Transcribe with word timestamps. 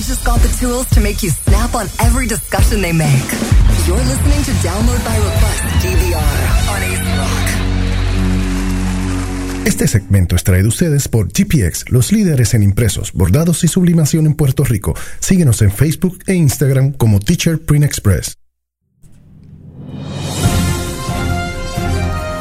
they 0.00 0.06
just 0.06 0.24
got 0.24 0.40
the 0.40 0.48
tools 0.58 0.86
to 0.88 1.00
make 1.00 1.22
you 1.22 1.30
snap 1.30 1.74
on 1.74 1.86
every 2.00 2.26
discussion 2.26 2.80
they 2.80 2.92
make. 2.92 3.28
You're 3.86 3.96
listening 3.98 4.42
to 4.44 4.52
Download 4.62 5.04
by 5.04 5.16
Request 5.16 5.62
DVR 5.82 6.38
on 6.70 6.82
Ace 6.82 7.04
Rock. 7.18 7.48
Este 9.66 9.86
segmento 9.88 10.36
es 10.36 10.44
traído 10.44 10.66
a 10.66 10.68
ustedes 10.68 11.08
por 11.08 11.28
GPX, 11.28 11.90
los 11.90 12.12
líderes 12.12 12.54
en 12.54 12.62
impresos, 12.62 13.12
bordados 13.12 13.62
y 13.62 13.68
sublimación 13.68 14.26
en 14.26 14.34
Puerto 14.34 14.64
Rico. 14.64 14.94
Síguenos 15.18 15.60
en 15.60 15.70
Facebook 15.70 16.18
e 16.26 16.34
Instagram 16.34 16.92
como 16.92 17.20
Teacher 17.20 17.60
Print 17.60 17.84
Express. 17.84 18.34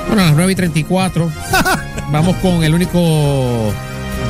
Bueno, 0.07 0.23
a 0.23 0.25
las 0.27 0.35
9 0.35 0.51
y 0.51 0.55
34 0.55 1.31
vamos 2.11 2.35
con 2.37 2.63
el 2.63 2.73
único 2.73 3.73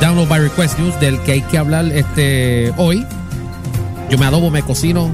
Download 0.00 0.28
by 0.28 0.40
Request 0.40 0.78
News 0.78 0.98
del 0.98 1.20
que 1.20 1.32
hay 1.32 1.42
que 1.42 1.58
hablar 1.58 1.84
este 1.86 2.72
hoy. 2.76 3.06
Yo 4.10 4.18
me 4.18 4.26
adobo, 4.26 4.50
me 4.50 4.62
cocino, 4.62 5.08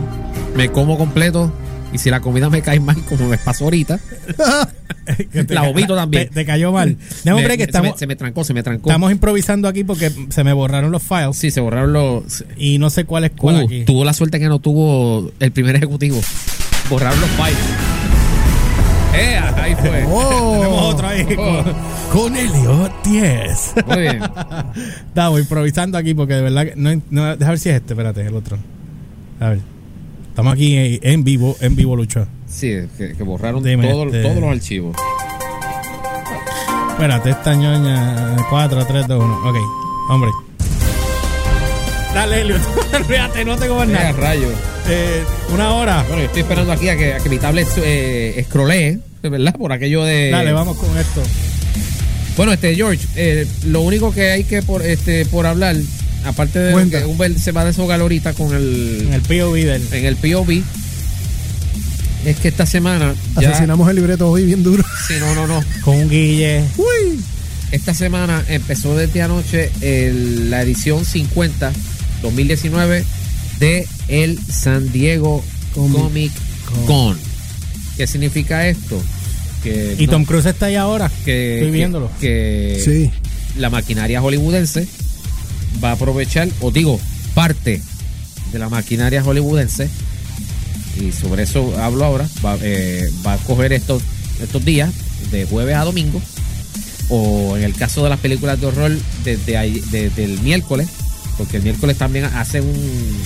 me 0.57 0.71
como 0.71 0.97
completo 0.99 1.53
y 1.93 1.99
si 1.99 2.11
la 2.11 2.21
comida 2.21 2.49
me 2.51 2.63
cae 2.63 2.81
mal 2.81 2.97
como 3.09 3.29
me 3.29 3.39
pasó 3.39 3.65
ahorita, 3.65 4.01
la 5.49 5.63
vomito 5.63 5.95
también. 5.95 6.29
Te, 6.29 6.35
te 6.35 6.45
cayó 6.47 6.73
mal. 6.73 6.97
No, 7.25 7.33
hombre, 7.37 7.49
Me- 7.51 7.57
que 7.59 7.65
se 7.65 7.71
estamos, 7.71 7.93
me- 7.93 7.99
se 7.99 8.07
me 8.07 8.17
trancó, 8.17 8.43
se 8.45 8.55
me 8.55 8.63
trancó. 8.63 8.89
estamos 8.89 9.13
improvisando 9.13 9.69
aquí 9.69 9.85
porque 9.85 10.11
se 10.31 10.45
me 10.45 10.53
borraron 10.53 10.91
los 10.91 11.03
files 11.03 11.37
Sí, 11.37 11.51
se 11.51 11.61
borraron 11.61 11.93
los. 11.93 12.45
y 12.57 12.79
no 12.79 12.91
sé 12.91 13.05
cuál 13.05 13.25
es 13.25 13.33
cuál 13.37 13.57
Uh, 13.63 13.67
aquí. 13.67 13.85
tuvo 13.85 14.05
la 14.05 14.13
suerte 14.15 14.39
que 14.41 14.49
no 14.49 14.59
tuvo 14.59 15.31
el 15.41 15.53
primer 15.53 15.77
ejecutivo. 15.77 16.21
Borraron 16.91 17.21
los 17.21 17.31
files. 17.31 17.59
Eh, 19.15 19.39
ahí 19.39 19.75
fue. 19.77 19.91
Tenemos 19.91 20.95
otro 20.95 21.07
ahí 21.09 21.27
Oh. 21.39 21.65
con, 21.65 22.21
con 22.33 22.37
Elliot 22.37 22.93
10. 23.05 23.75
Muy 23.87 24.01
bien. 24.01 24.21
Estamos 25.09 25.41
improvisando 25.41 25.97
aquí 25.99 26.15
porque 26.15 26.35
de 26.35 26.43
verdad 26.43 26.65
que 26.67 26.75
no, 26.77 27.01
no 27.11 27.37
deja 27.37 27.51
ver 27.51 27.59
si 27.59 27.69
es 27.71 27.77
este, 27.77 27.93
espérate, 27.95 28.23
el 28.27 28.35
otro. 28.35 28.59
A 29.41 29.51
ver. 29.51 29.61
Estamos 30.29 30.53
aquí 30.53 30.99
en, 31.03 31.25
vivo, 31.25 31.57
en 31.61 31.77
vivo 31.77 31.97
lucha. 31.97 32.27
Sí, 32.49 32.73
que, 32.99 33.15
que 33.17 33.23
borraron 33.23 33.63
todo- 33.63 34.07
este- 34.07 34.23
todos 34.23 34.37
los 34.37 34.51
archivos. 34.51 34.97
Espérate, 36.91 37.31
esta 37.31 37.55
ñoña 37.55 38.37
4, 38.49 38.87
3, 38.87 39.07
2, 39.07 39.23
1. 39.25 39.49
Ok, 39.51 39.57
hombre. 40.11 40.31
Dale, 42.15 42.41
Elliot. 42.41 42.61
Fíjate, 43.09 43.45
no 43.45 43.57
tengo 43.57 43.77
más 43.77 43.89
nada. 43.89 44.13
rayo. 44.13 44.49
Eh, 44.89 45.23
una 45.53 45.73
hora. 45.75 46.03
Bueno, 46.09 46.19
yo 46.23 46.27
estoy 46.27 46.43
esperando 46.43 46.73
aquí 46.73 46.89
a 46.89 46.97
que, 46.97 47.13
a 47.15 47.19
que 47.19 47.29
mi 47.29 47.39
tablet 47.39 47.69
eh, 47.79 48.43
scrollee, 48.49 48.99
¿verdad? 49.23 49.55
Por 49.57 49.73
aquello 49.73 50.05
de. 50.05 50.31
Dale, 50.31 50.53
vamos 50.53 50.77
con 50.79 50.97
esto. 50.97 51.21
Bueno, 52.37 52.53
este 52.53 52.75
George, 52.75 53.07
eh, 53.17 53.47
lo 53.67 53.81
único 53.83 54.13
que 54.13 54.31
hay 54.31 54.45
que 54.45 54.63
por 54.63 54.83
este 54.83 55.27
por 55.27 55.47
hablar, 55.47 55.77
aparte 56.27 56.59
de 56.59 56.73
Cuenta. 56.73 56.99
que 57.01 57.05
Humbert 57.07 57.39
se 57.39 57.53
va 57.53 57.63
a 57.63 57.65
deshogar 57.67 58.01
ahorita 58.01 58.35
con 58.35 58.55
el 58.55 59.05
En 59.09 59.13
el 59.15 59.21
POV 59.23 59.55
del. 59.55 59.83
en 59.93 60.05
el 60.05 60.17
POV, 60.17 60.63
es 62.25 62.37
que 62.39 62.49
esta 62.49 62.67
semana 62.67 63.15
ya 63.41 63.51
Asesinamos 63.51 63.89
el 63.89 63.97
libreto 63.97 64.29
hoy 64.31 64.45
bien 64.45 64.63
duro. 64.63 64.85
Sí, 65.07 65.15
no, 65.21 65.35
no, 65.35 65.47
no. 65.47 65.63
Con 65.83 65.97
un 65.97 66.09
guille. 66.11 66.65
Uy. 66.77 67.21
Esta 67.71 67.95
semana 67.95 68.45
empezó 68.49 68.97
desde 68.97 69.23
anoche 69.23 69.71
el- 69.81 70.51
la 70.51 70.63
edición 70.63 71.05
50 71.05 71.73
2019 72.23 73.05
de 73.61 73.87
el 74.09 74.39
San 74.49 74.93
Diego 74.93 75.45
Comic, 75.75 76.33
Con. 76.87 77.17
¿Qué 77.97 78.07
significa 78.07 78.67
esto? 78.69 79.01
Que 79.63 79.97
Y 79.99 80.07
no- 80.07 80.13
Tom 80.13 80.25
Cruise 80.25 80.47
está 80.47 80.67
ahí 80.67 80.75
ahora. 80.77 81.11
que, 81.25 81.57
Estoy 81.59 81.71
viéndolo. 81.73 82.11
que 82.21 82.81
Sí. 82.85 83.11
la 83.59 83.71
maquinaria 83.71 84.21
hollywoodense 84.21 84.87
va 85.83 85.91
a 85.91 85.93
aprovechar, 85.93 86.49
o 86.61 86.71
digo, 86.71 87.01
parte 87.35 87.83
de 88.53 88.59
la 88.59 88.69
maquinaria 88.69 89.23
hollywoodense, 89.23 89.89
y 91.01 91.13
sobre 91.13 91.43
eso 91.43 91.77
hablo 91.79 92.05
ahora, 92.05 92.29
va, 92.45 92.57
eh, 92.63 93.11
va 93.27 93.35
a 93.35 93.39
coger 93.39 93.73
estos, 93.73 94.03
estos 94.41 94.65
días, 94.65 94.93
de 95.31 95.45
jueves 95.47 95.77
a 95.77 95.85
domingo, 95.85 96.21
o 97.09 97.57
en 97.57 97.63
el 97.63 97.75
caso 97.75 98.03
de 98.03 98.11
las 98.11 98.21
películas 98.21 98.61
de 98.61 98.67
horror, 98.67 98.97
desde, 99.25 99.83
desde 99.91 100.25
el 100.25 100.41
miércoles, 100.41 100.89
porque 101.37 101.59
el 101.59 101.63
miércoles 101.63 101.97
también 101.99 102.25
hacen 102.25 102.65
un 102.65 103.17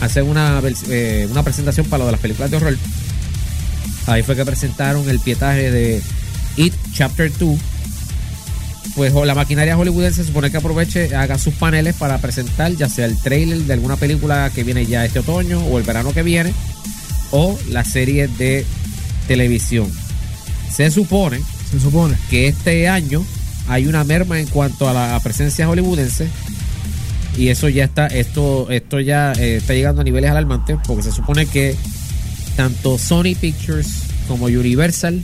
hacen 0.00 0.26
una, 0.26 0.60
eh, 0.88 1.26
una 1.30 1.42
presentación 1.42 1.86
para 1.86 2.00
lo 2.00 2.06
de 2.06 2.12
las 2.12 2.20
películas 2.20 2.50
de 2.50 2.56
horror. 2.56 2.76
Ahí 4.06 4.22
fue 4.22 4.36
que 4.36 4.44
presentaron 4.44 5.08
el 5.08 5.20
pietaje 5.20 5.70
de 5.70 6.02
It 6.56 6.74
Chapter 6.92 7.32
2, 7.36 7.58
pues 8.96 9.12
la 9.12 9.34
maquinaria 9.34 9.76
hollywoodense 9.76 10.22
se 10.22 10.28
supone 10.28 10.50
que 10.50 10.56
aproveche, 10.56 11.14
haga 11.14 11.38
sus 11.38 11.52
paneles 11.54 11.94
para 11.96 12.16
presentar 12.16 12.72
ya 12.72 12.88
sea 12.88 13.04
el 13.04 13.18
trailer 13.18 13.58
de 13.58 13.74
alguna 13.74 13.96
película 13.96 14.50
que 14.54 14.64
viene 14.64 14.86
ya 14.86 15.04
este 15.04 15.18
otoño 15.18 15.60
o 15.60 15.76
el 15.76 15.84
verano 15.84 16.14
que 16.14 16.22
viene 16.22 16.54
o 17.30 17.58
la 17.68 17.84
serie 17.84 18.26
de 18.26 18.64
televisión. 19.28 19.92
Se 20.72 20.90
supone 20.90 21.40
Se 21.70 21.78
supone. 21.78 22.16
que 22.30 22.48
este 22.48 22.88
año 22.88 23.22
hay 23.68 23.86
una 23.86 24.02
merma 24.02 24.40
en 24.40 24.46
cuanto 24.46 24.88
a 24.88 24.94
la 24.94 25.20
presencia 25.22 25.66
hollywoodense 25.68 26.28
y 27.36 27.48
eso 27.48 27.68
ya 27.68 27.84
está, 27.84 28.06
esto, 28.06 28.70
esto 28.70 28.98
ya 28.98 29.32
eh, 29.32 29.56
está 29.56 29.74
llegando 29.74 30.00
a 30.00 30.04
niveles 30.04 30.30
alarmantes 30.30 30.78
porque 30.86 31.02
se 31.02 31.12
supone 31.12 31.44
que 31.44 31.76
tanto 32.56 32.96
Sony 32.96 33.34
Pictures 33.38 34.04
como 34.26 34.46
Universal 34.46 35.22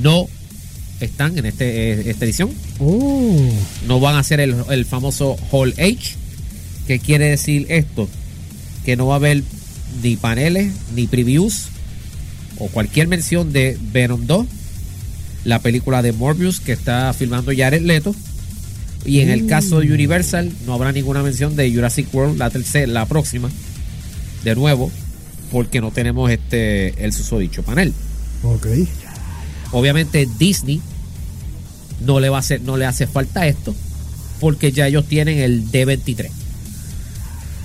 no 0.00 0.28
están 1.04 1.36
en 1.38 1.46
este, 1.46 1.92
eh, 1.92 2.10
esta 2.10 2.24
edición 2.24 2.50
Oh. 2.78 3.48
no 3.86 4.00
van 4.00 4.14
a 4.14 4.20
hacer 4.20 4.40
el, 4.40 4.54
el 4.70 4.84
famoso 4.84 5.36
Hall 5.50 5.74
H. 5.78 6.16
¿Qué 6.86 6.98
quiere 6.98 7.28
decir 7.28 7.66
esto? 7.68 8.08
Que 8.84 8.96
no 8.96 9.06
va 9.06 9.14
a 9.14 9.16
haber 9.16 9.42
ni 10.02 10.16
paneles, 10.16 10.72
ni 10.94 11.06
previews, 11.06 11.68
o 12.58 12.68
cualquier 12.68 13.08
mención 13.08 13.52
de 13.52 13.78
Venom 13.92 14.26
2, 14.26 14.46
la 15.44 15.58
película 15.60 16.02
de 16.02 16.12
Morbius 16.12 16.60
que 16.60 16.72
está 16.72 17.12
filmando 17.12 17.52
Jared 17.56 17.82
Leto. 17.82 18.14
Y 19.04 19.18
en 19.20 19.30
el 19.30 19.46
caso 19.46 19.80
de 19.80 19.92
Universal, 19.92 20.52
no 20.64 20.74
habrá 20.74 20.92
ninguna 20.92 21.22
mención 21.24 21.56
de 21.56 21.72
Jurassic 21.72 22.12
World, 22.14 22.38
la 22.38 22.50
tercera, 22.50 22.86
la 22.86 23.06
próxima, 23.06 23.50
de 24.44 24.54
nuevo, 24.54 24.92
porque 25.50 25.80
no 25.80 25.90
tenemos 25.90 26.30
este 26.30 27.04
el 27.04 27.12
susodicho 27.12 27.64
panel. 27.64 27.92
Ok. 28.44 28.66
Obviamente 29.72 30.28
Disney 30.38 30.80
no 32.04 32.20
le 32.20 32.28
va 32.28 32.36
a 32.36 32.40
hacer, 32.40 32.60
no 32.62 32.76
le 32.76 32.86
hace 32.86 33.06
falta 33.06 33.46
esto 33.46 33.74
porque 34.42 34.72
ya 34.72 34.88
ellos 34.88 35.06
tienen 35.06 35.38
el 35.38 35.70
D23. 35.70 36.28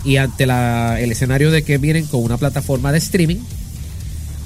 Y 0.06 0.18
ante 0.18 0.46
la, 0.46 1.02
el 1.02 1.12
escenario 1.12 1.50
de 1.50 1.64
que 1.64 1.80
vienen 1.80 2.06
con 2.06 2.22
una 2.22 2.38
plataforma 2.38 2.92
de 2.92 3.00
streaming, 3.00 3.38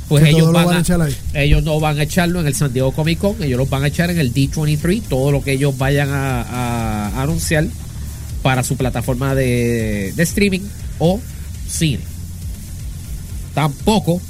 pues 0.08 0.24
Que 0.24 0.30
ellos 0.32 0.52
van, 0.52 0.66
van 0.66 1.02
a 1.02 1.06
a, 1.06 1.42
ellos 1.42 1.64
no 1.64 1.80
van 1.80 2.00
a 2.00 2.04
echarlo 2.04 2.40
en 2.40 2.48
el 2.48 2.56
San 2.56 2.74
Diego 2.74 2.92
Comic 2.92 3.20
Con, 3.20 3.42
ellos 3.44 3.58
los 3.58 3.70
van 3.70 3.84
a 3.84 3.88
echar 3.88 4.10
en 4.10 4.20
el 4.20 4.34
D23, 4.34 5.04
todo 5.04 5.32
lo 5.32 5.44
que 5.44 5.54
ellos 5.54 5.78
vayan 5.78 6.10
a, 6.12 7.22
anunciar 7.22 7.68
para 8.42 8.64
su 8.64 8.78
plataforma 8.78 9.36
de, 9.36 10.14
de 10.16 10.24
streaming 10.24 10.62
o 11.00 11.20
cine. 11.68 12.00
Tampoco 13.54 14.22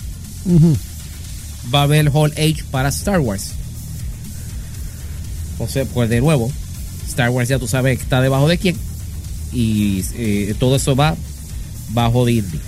va 1.73 1.81
a 1.81 1.83
haber 1.83 2.09
Hall 2.11 2.31
H 2.33 2.63
para 2.71 2.89
Star 2.89 3.19
Wars. 3.19 3.53
O 5.63 5.67
sea, 5.67 5.85
pues 5.85 6.09
de 6.09 6.19
nuevo, 6.21 6.51
Star 7.07 7.29
Wars 7.29 7.49
ya 7.49 7.59
tú 7.59 7.67
sabes 7.67 7.97
que 7.97 8.03
está 8.03 8.21
debajo 8.21 8.47
de 8.47 8.57
quién. 8.57 8.75
Y 9.53 10.03
eh, 10.15 10.55
todo 10.59 10.75
eso 10.77 10.95
va 10.95 11.15
bajo 11.89 12.25
Disney. 12.25 12.59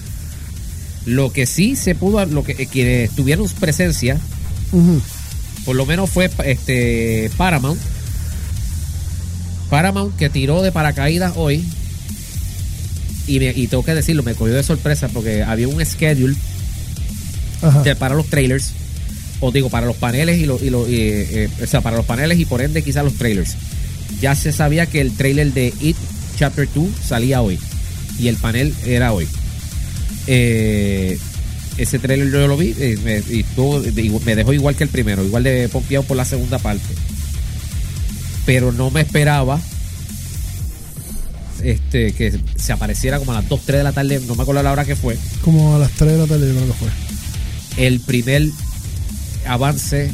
Lo 1.05 1.31
que 1.31 1.45
sí 1.45 1.75
se 1.75 1.95
pudo, 1.95 2.25
lo 2.25 2.43
que, 2.43 2.53
que 2.67 3.09
tuvieron 3.15 3.47
presencia, 3.59 4.17
por 5.65 5.75
lo 5.75 5.85
menos 5.85 6.09
fue 6.09 6.29
este 6.45 7.29
Paramount. 7.37 7.79
Paramount 9.69 10.15
que 10.17 10.29
tiró 10.29 10.61
de 10.61 10.71
paracaídas 10.71 11.33
hoy. 11.35 11.65
Y, 13.25 13.39
me- 13.39 13.53
y 13.55 13.67
tengo 13.67 13.83
que 13.85 13.95
decirlo, 13.95 14.21
me 14.23 14.35
cogió 14.35 14.53
de 14.53 14.63
sorpresa 14.63 15.07
porque 15.07 15.43
había 15.43 15.67
un 15.67 15.83
schedule 15.85 16.35
Ajá. 17.61 17.81
de- 17.81 17.95
para 17.95 18.15
los 18.15 18.27
trailers 18.29 18.71
o 19.39 19.51
digo 19.51 19.69
para 19.69 19.85
los 19.87 19.95
paneles 19.97 20.37
y, 20.39 20.45
lo, 20.45 20.63
y 20.63 20.69
lo- 20.69 20.87
y, 20.89 20.95
eh, 20.99 21.49
o 21.61 21.67
sea 21.67 21.81
para 21.81 21.97
los 21.97 22.05
paneles 22.05 22.39
y 22.39 22.45
por 22.45 22.61
ende 22.61 22.81
quizás 22.81 23.03
los 23.03 23.15
trailers. 23.15 23.55
Ya 24.21 24.35
se 24.35 24.51
sabía 24.53 24.85
que 24.85 25.01
el 25.01 25.11
trailer 25.15 25.51
de 25.53 25.73
It 25.81 25.97
Chapter 26.37 26.67
2 26.73 26.87
salía 27.05 27.41
hoy 27.41 27.59
y 28.19 28.27
el 28.27 28.37
panel 28.37 28.73
era 28.85 29.11
hoy. 29.13 29.27
Eh, 30.27 31.17
ese 31.77 31.99
trailer 31.99 32.31
yo 32.31 32.47
lo 32.47 32.55
vi 32.55 32.73
eh, 32.79 32.97
me, 33.03 33.17
y 33.17 34.09
me 34.25 34.35
dejó 34.35 34.53
igual 34.53 34.75
que 34.75 34.83
el 34.83 34.89
primero 34.89 35.23
igual 35.25 35.43
de 35.43 35.67
pompeado 35.69 36.03
por 36.05 36.15
la 36.17 36.25
segunda 36.25 36.59
parte. 36.59 36.93
Pero 38.45 38.71
no 38.71 38.91
me 38.91 39.01
esperaba 39.01 39.59
este 41.63 42.11
que 42.13 42.37
se 42.57 42.73
apareciera 42.73 43.19
como 43.19 43.31
a 43.31 43.35
las 43.35 43.47
2, 43.49 43.61
3 43.65 43.77
de 43.79 43.83
la 43.83 43.91
tarde 43.93 44.19
no 44.27 44.35
me 44.35 44.41
acuerdo 44.43 44.61
la 44.63 44.71
hora 44.71 44.85
que 44.85 44.95
fue. 44.95 45.17
Como 45.41 45.75
a 45.75 45.79
las 45.79 45.91
3 45.91 46.11
de 46.11 46.17
la 46.17 46.25
tarde, 46.27 46.47
yo 46.47 46.53
creo 46.55 46.67
que 46.67 46.73
fue. 46.73 47.85
el 47.85 47.99
primer 48.01 48.43
avance 49.45 50.11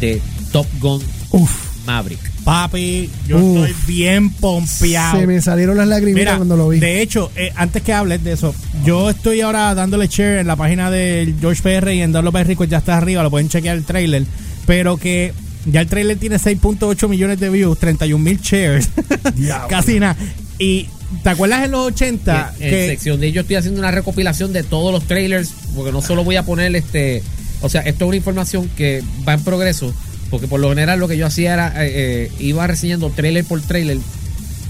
de 0.00 0.20
Top 0.52 0.66
Gun 0.80 1.02
Uf. 1.30 1.50
Maverick. 1.86 2.20
Papi, 2.44 3.08
yo 3.26 3.38
Uf. 3.38 3.68
estoy 3.68 3.94
bien 3.94 4.30
pompeado. 4.30 5.20
Se 5.20 5.26
me 5.26 5.40
salieron 5.40 5.76
las 5.76 5.86
lagrimitas 5.88 6.36
cuando 6.36 6.56
lo 6.56 6.68
vi. 6.68 6.80
de 6.80 7.00
hecho, 7.02 7.30
eh, 7.36 7.52
antes 7.56 7.82
que 7.82 7.92
hables 7.92 8.22
de 8.24 8.32
eso, 8.32 8.54
yo 8.84 9.10
estoy 9.10 9.40
ahora 9.40 9.74
dándole 9.74 10.06
share 10.08 10.38
en 10.38 10.46
la 10.46 10.56
página 10.56 10.90
de 10.90 11.34
George 11.40 11.62
PR 11.62 11.92
y 11.92 12.02
en 12.02 12.12
Download 12.12 12.32
by 12.32 12.44
Rico 12.44 12.64
ya 12.64 12.78
está 12.78 12.96
arriba, 12.98 13.22
lo 13.22 13.30
pueden 13.30 13.48
chequear 13.48 13.76
el 13.76 13.84
trailer, 13.84 14.24
pero 14.66 14.96
que 14.96 15.32
ya 15.66 15.80
el 15.80 15.86
trailer 15.86 16.16
tiene 16.18 16.36
6.8 16.36 17.08
millones 17.08 17.38
de 17.38 17.48
views, 17.50 17.78
31 17.78 18.22
mil 18.22 18.38
shares, 18.40 18.90
casi 19.68 20.00
nada. 20.00 20.16
Y 20.58 20.88
¿te 21.22 21.28
acuerdas 21.30 21.64
en 21.64 21.70
los 21.72 21.86
80 21.88 22.54
en, 22.58 22.64
en 22.64 22.70
que 22.70 22.86
sección 22.88 23.20
de 23.20 23.32
yo 23.32 23.42
estoy 23.42 23.56
haciendo 23.56 23.80
una 23.80 23.90
recopilación 23.90 24.52
de 24.52 24.62
todos 24.64 24.92
los 24.92 25.04
trailers, 25.06 25.52
porque 25.76 25.92
no 25.92 26.02
solo 26.02 26.24
voy 26.24 26.36
a 26.36 26.44
poner 26.44 26.74
este, 26.74 27.22
o 27.62 27.68
sea, 27.68 27.82
esto 27.82 28.04
es 28.04 28.08
una 28.08 28.16
información 28.16 28.68
que 28.76 29.02
va 29.26 29.34
en 29.34 29.42
progreso, 29.42 29.92
porque 30.30 30.48
por 30.48 30.60
lo 30.60 30.68
general 30.68 30.98
lo 30.98 31.08
que 31.08 31.16
yo 31.16 31.26
hacía 31.26 31.54
era, 31.54 31.84
eh, 31.84 31.92
eh, 31.94 32.32
iba 32.40 32.66
reseñando 32.66 33.10
trailer 33.10 33.44
por 33.44 33.60
trailer 33.62 33.98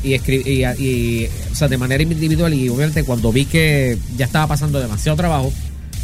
y, 0.05 0.15
y, 0.15 0.65
y, 0.65 1.29
o 1.51 1.55
sea, 1.55 1.69
de 1.69 1.79
manera 1.79 2.03
individual 2.03 2.53
y 2.53 2.69
obviamente 2.69 3.05
cuando 3.05 3.33
vi 3.33 3.47
que 3.47 3.99
ya 4.17 4.27
estaba 4.27 4.47
pasando 4.47 4.81
demasiado 4.81 5.17
trabajo, 5.17 5.53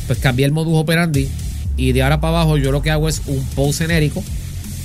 pues 0.06 0.18
cambié 0.18 0.46
el 0.46 0.52
modus 0.52 0.76
operandi 0.76 1.28
y 1.76 1.92
de 1.92 2.02
ahora 2.02 2.20
para 2.20 2.40
abajo 2.40 2.56
yo 2.56 2.72
lo 2.72 2.82
que 2.82 2.90
hago 2.90 3.08
es 3.08 3.22
un 3.26 3.44
post 3.54 3.80
genérico 3.80 4.22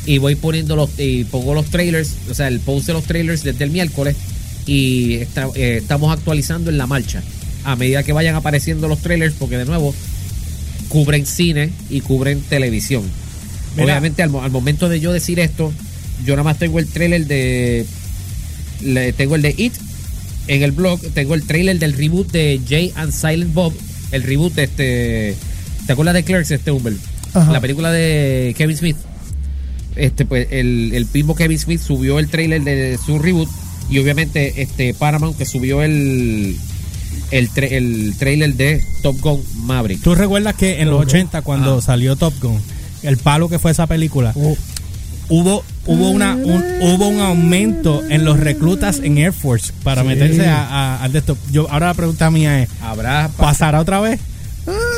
y 0.05 0.17
voy 0.17 0.35
poniendo 0.35 0.75
los 0.75 0.89
y 0.97 1.23
pongo 1.23 1.53
los 1.53 1.67
trailers, 1.67 2.15
o 2.29 2.33
sea, 2.33 2.47
el 2.47 2.59
post 2.59 2.87
de 2.87 2.93
los 2.93 3.03
trailers 3.03 3.43
desde 3.43 3.63
el 3.63 3.71
miércoles 3.71 4.15
y 4.65 5.15
eh, 5.15 5.77
estamos 5.77 6.11
actualizando 6.11 6.69
en 6.69 6.77
la 6.77 6.87
marcha. 6.87 7.21
A 7.63 7.75
medida 7.77 8.03
que 8.03 8.11
vayan 8.11 8.35
apareciendo 8.35 8.87
los 8.89 8.99
trailers 8.99 9.35
porque 9.39 9.57
de 9.57 9.65
nuevo 9.65 9.95
cubren 10.93 11.25
cine 11.25 11.71
y 11.89 12.01
cubren 12.01 12.39
televisión. 12.41 13.01
Mira. 13.75 13.85
Obviamente 13.85 14.21
al, 14.21 14.29
mo- 14.29 14.43
al 14.43 14.51
momento 14.51 14.87
de 14.89 14.99
yo 14.99 15.11
decir 15.11 15.39
esto, 15.39 15.73
yo 16.23 16.33
nada 16.35 16.43
más 16.43 16.59
tengo 16.59 16.77
el 16.77 16.87
trailer 16.87 17.25
de 17.25 17.83
le- 18.81 19.11
tengo 19.13 19.35
el 19.35 19.41
de 19.41 19.55
It 19.57 19.73
en 20.47 20.61
el 20.61 20.71
blog, 20.71 20.99
tengo 21.15 21.33
el 21.33 21.43
trailer 21.47 21.79
del 21.79 21.93
reboot 21.93 22.31
de 22.31 22.61
Jay 22.69 22.91
and 22.95 23.11
Silent 23.11 23.53
Bob, 23.55 23.73
el 24.11 24.21
reboot 24.21 24.53
de 24.53 24.63
este 24.65 25.35
¿Te 25.87 25.93
acuerdas 25.93 26.13
de 26.13 26.23
Clerks 26.23 26.51
este 26.51 26.69
Humber? 26.69 26.93
Ajá. 27.33 27.51
La 27.51 27.59
película 27.59 27.91
de 27.91 28.53
Kevin 28.55 28.77
Smith. 28.77 28.97
Este 29.95 30.25
pues 30.25 30.47
el, 30.51 30.91
el 30.93 31.07
mismo 31.11 31.33
Kevin 31.35 31.57
Smith 31.59 31.81
subió 31.81 32.19
el 32.19 32.27
trailer 32.29 32.61
de 32.63 32.99
su 33.03 33.17
reboot 33.19 33.49
y 33.89 33.97
obviamente 33.99 34.61
este 34.61 34.93
Paramount 34.93 35.35
que 35.37 35.45
subió 35.45 35.81
el 35.81 36.55
el, 37.31 37.49
tra- 37.51 37.71
el 37.71 38.15
trailer 38.17 38.53
de 38.55 38.83
Top 39.01 39.19
Gun 39.21 39.43
Maverick. 39.65 40.01
tú 40.01 40.15
recuerdas 40.15 40.55
que 40.55 40.81
en 40.81 40.89
los 40.89 41.01
80 41.01 41.41
cuando 41.41 41.73
Ajá. 41.73 41.81
salió 41.81 42.15
Top 42.15 42.33
Gun, 42.41 42.61
el 43.03 43.17
palo 43.17 43.49
que 43.49 43.59
fue 43.59 43.71
esa 43.71 43.87
película, 43.87 44.31
Oh, 44.35 44.55
hubo 45.29 45.63
hubo 45.85 46.09
una 46.09 46.35
un, 46.35 46.63
hubo 46.81 47.07
un 47.07 47.19
aumento 47.21 48.01
en 48.09 48.23
los 48.25 48.39
reclutas 48.39 48.99
en 49.03 49.17
Air 49.17 49.33
Force 49.33 49.73
para 49.83 50.01
Sí. 50.01 50.07
meterse 50.07 50.47
a, 50.47 50.63
a- 50.97 51.03
al. 51.03 51.23
Yo 51.51 51.69
ahora 51.71 51.87
la 51.87 51.93
pregunta 51.93 52.29
mía 52.31 52.61
es, 52.63 52.69
Habrá 52.81 53.29
pa- 53.35 53.45
¿pasará 53.47 53.79
otra 53.81 53.99
vez? 53.99 54.19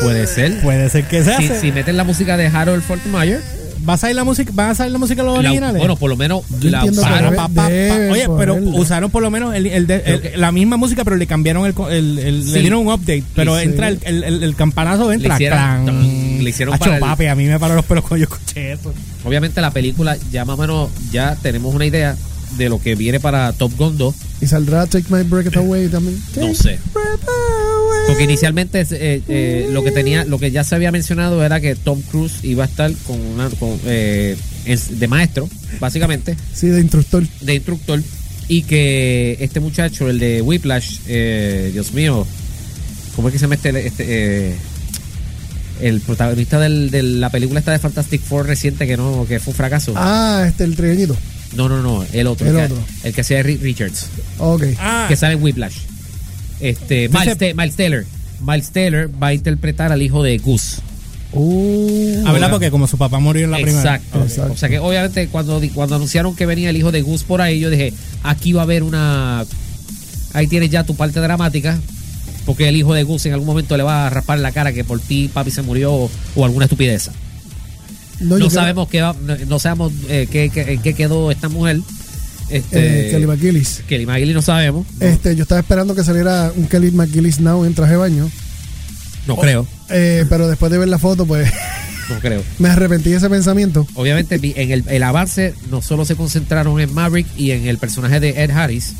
puede 0.01 0.27
ser. 0.27 0.61
Puede 0.61 0.89
ser 0.89 1.07
que 1.07 1.23
sea. 1.23 1.37
Si, 1.37 1.47
si 1.59 1.71
meten 1.71 1.97
la 1.97 2.03
música 2.03 2.37
de 2.37 2.47
Harold 2.47 2.83
Faltermeyer, 2.83 3.41
¿Va 3.87 3.93
a 3.93 3.97
salir 3.97 4.15
la 4.15 4.23
música? 4.23 4.51
¿Va 4.57 4.69
a 4.71 4.75
salir 4.75 4.91
la 4.93 4.97
música 4.99 5.21
de 5.21 5.27
los 5.27 5.41
la- 5.43 5.49
originales? 5.49 5.79
bueno, 5.79 5.95
por 5.95 6.09
lo 6.09 6.17
menos 6.17 6.41
Yo 6.59 6.69
la 6.71 6.85
usaron. 6.85 7.35
Pa, 7.35 7.47
pa, 7.47 7.53
pa. 7.53 7.69
deben 7.69 8.11
Oye, 8.11 8.27
pero 8.37 8.55
ponerla. 8.55 8.79
usaron 8.79 9.11
por 9.11 9.21
lo 9.21 9.29
menos 9.31 9.53
el, 9.55 9.65
el 9.67 9.89
el- 9.91 10.31
la 10.41 10.51
misma 10.51 10.77
música, 10.77 11.03
pero 11.03 11.15
le 11.17 11.27
cambiaron 11.27 11.65
el, 11.65 11.73
co- 11.73 11.89
el- 11.89 12.17
el- 12.19 12.43
Sí. 12.43 12.51
le 12.53 12.61
dieron 12.61 12.79
un 12.79 12.87
update. 12.93 13.23
Pero 13.35 13.57
Sí. 13.57 13.63
entra 13.65 13.87
el, 13.89 13.99
el, 14.03 14.23
el- 14.23 14.43
el 14.43 14.55
campanazo, 14.55 15.11
entra. 15.11 15.29
Le 15.29 15.35
hicieron- 15.35 15.83
clan. 15.83 16.43
le 16.43 16.49
hicieron 16.49 16.77
para 16.77 16.95
el- 16.95 16.99
papi, 16.99 17.25
a 17.27 17.35
mí 17.35 17.45
me 17.45 17.59
paró 17.59 17.75
los 17.75 17.85
pelos 17.85 18.03
cuando 18.05 18.25
yo 18.25 18.33
escuché 18.33 18.71
eso. 18.73 18.93
Obviamente 19.23 19.61
la 19.61 19.71
película 19.71 20.17
ya 20.31 20.45
más 20.45 20.57
o 20.57 20.61
menos 20.61 20.89
ya 21.11 21.35
tenemos 21.41 21.73
una 21.73 21.85
idea 21.85 22.15
de 22.57 22.69
lo 22.69 22.79
que 22.81 22.95
viene 22.95 23.19
para 23.19 23.51
Top 23.53 23.71
Gun 23.77 23.97
2. 23.97 24.15
y 24.41 24.47
saldrá 24.47 24.85
Take 24.85 25.05
My 25.09 25.23
Breath 25.23 25.55
Away 25.57 25.87
también. 25.87 26.21
No 26.35 26.53
sé. 26.53 26.77
Porque 28.07 28.23
inicialmente 28.23 28.81
eh, 28.91 29.21
eh, 29.27 29.67
lo 29.71 29.83
que 29.83 29.91
tenía, 29.91 30.25
lo 30.25 30.37
que 30.37 30.51
ya 30.51 30.63
se 30.63 30.75
había 30.75 30.91
mencionado 30.91 31.43
era 31.43 31.59
que 31.59 31.75
Tom 31.75 32.01
Cruise 32.01 32.43
iba 32.43 32.63
a 32.63 32.67
estar 32.67 32.91
con 33.07 33.19
una 33.19 33.49
con, 33.51 33.79
eh, 33.85 34.37
de 34.65 35.07
maestro, 35.07 35.49
básicamente, 35.79 36.35
Sí, 36.53 36.67
de 36.67 36.81
instructor. 36.81 37.23
de 37.41 37.55
instructor, 37.55 38.01
y 38.47 38.61
que 38.63 39.37
este 39.39 39.59
muchacho, 39.59 40.07
el 40.09 40.19
de 40.19 40.41
Whiplash, 40.41 40.99
eh, 41.07 41.71
Dios 41.73 41.93
mío, 41.93 42.27
¿cómo 43.15 43.27
es 43.29 43.33
que 43.33 43.39
se 43.39 43.43
llama 43.45 43.55
este, 43.55 43.87
este, 43.87 44.05
eh, 44.07 44.55
el 45.81 45.99
protagonista 46.01 46.59
del- 46.59 46.91
de 46.91 47.01
la 47.03 47.31
película 47.31 47.59
esta 47.59 47.71
de 47.71 47.79
Fantastic 47.79 48.21
Four 48.21 48.45
reciente 48.45 48.85
que 48.85 48.97
no, 48.97 49.25
que 49.27 49.39
fue 49.39 49.51
un 49.51 49.57
fracaso? 49.57 49.93
Ah, 49.97 50.45
este, 50.47 50.63
el 50.63 50.75
trigueñito. 50.75 51.17
No, 51.55 51.67
no, 51.69 51.81
no, 51.81 52.05
el 52.13 52.27
otro, 52.27 52.47
El 52.47 52.55
otro. 52.57 52.77
el 53.03 53.13
que 53.13 53.21
hacía 53.21 53.41
Ri- 53.41 53.59
Richards. 53.59 54.07
Ok. 54.37 54.63
Ah, 54.77 55.05
que 55.09 55.15
sale 55.15 55.33
en 55.33 55.41
Whiplash. 55.43 55.77
Este, 56.59 57.09
Miles, 57.09 57.37
Miles 57.55 57.75
Taylor. 57.75 58.05
Miles 58.41 58.69
Taylor 58.71 59.09
va 59.21 59.27
a 59.27 59.33
interpretar 59.33 59.91
al 59.91 60.01
hijo 60.01 60.23
de 60.23 60.37
Goose. 60.37 60.77
Uh, 61.37 62.23
a 62.25 62.31
verdad, 62.31 62.49
porque 62.49 62.71
como 62.71 62.87
su 62.87 62.97
papá 62.97 63.19
murió 63.19 63.43
en 63.45 63.51
la 63.51 63.57
primera. 63.57 63.79
Exacto. 63.95 64.21
Exacto. 64.23 64.53
O 64.53 64.57
sea 64.57 64.69
que 64.69 64.79
obviamente 64.79 65.27
cuando, 65.27 65.61
cuando 65.73 65.95
anunciaron 65.95 66.35
que 66.35 66.45
venía 66.45 66.69
el 66.69 66.77
hijo 66.77 66.91
de 66.91 67.01
Goose 67.01 67.25
por 67.25 67.41
ahí, 67.41 67.59
yo 67.59 67.69
dije, 67.69 67.93
aquí 68.23 68.53
va 68.53 68.61
a 68.61 68.63
haber 68.63 68.83
una... 68.83 69.43
Ahí 70.33 70.47
tienes 70.47 70.69
ya 70.69 70.83
tu 70.83 70.95
parte 70.95 71.19
dramática. 71.19 71.79
Porque 72.45 72.69
el 72.69 72.75
hijo 72.75 72.93
de 72.93 73.03
Goose 73.03 73.27
en 73.29 73.33
algún 73.33 73.47
momento 73.47 73.75
le 73.75 73.83
va 73.83 74.05
a 74.05 74.09
raspar 74.09 74.37
la 74.39 74.51
cara 74.51 74.71
que 74.71 74.83
por 74.83 74.99
ti 74.99 75.29
papi 75.33 75.49
se 75.51 75.61
murió 75.63 75.93
o, 75.93 76.11
o 76.35 76.45
alguna 76.45 76.65
estupidez. 76.65 77.09
no, 78.19 78.25
No, 78.27 78.37
yo 78.37 78.47
creo- 78.47 78.49
sabemos 78.61 78.87
qué 78.87 79.01
va- 79.01 79.15
no, 79.19 79.35
no 79.47 79.59
sabemos 79.59 79.91
eh, 80.09 80.27
qué, 80.31 80.49
qué- 80.53 80.73
en 80.73 80.81
qué 80.81 80.93
quedó 80.93 81.31
esta 81.31 81.49
mujer. 81.49 81.79
Este, 82.49 83.07
eh, 83.07 83.11
Kelly 83.11 83.25
McGillis. 83.27 83.83
Kelly 83.87 84.05
McGillis 84.05 84.35
no 84.35 84.41
sabemos. 84.41 84.85
No, 84.99 85.05
Este, 85.05 85.35
yo 85.35 85.43
estaba 85.43 85.61
esperando 85.61 85.95
que 85.95 86.03
saliera 86.03 86.51
un 86.55 86.67
Kelly 86.67 86.91
McGillis 86.91 87.39
Now 87.39 87.65
en 87.65 87.73
traje 87.73 87.93
de 87.93 87.97
baño. 87.97 88.29
no 89.27 89.35
creo. 89.37 89.67
Eh, 89.89 90.25
pero 90.29 90.47
después 90.47 90.71
de 90.71 90.77
ver 90.77 90.87
la 90.87 90.99
foto, 90.99 91.25
pues 91.25 91.51
No 92.09 92.19
creo. 92.19 92.43
me 92.59 92.69
arrepentí 92.69 93.09
de 93.09 93.17
ese 93.17 93.29
pensamiento. 93.29 93.87
Obviamente 93.95 94.37
vi- 94.37 94.53
en 94.55 94.71
el, 94.71 94.83
el 94.87 95.03
avance 95.03 95.55
no 95.71 95.81
solo 95.81 96.05
se 96.05 96.15
concentraron 96.15 96.79
en 96.79 96.93
Maverick 96.93 97.27
y 97.35 97.49
en 97.51 97.65
el 97.67 97.77
personaje 97.79 98.19
de 98.19 98.43
Ed 98.43 98.51
Harris, 98.51 98.93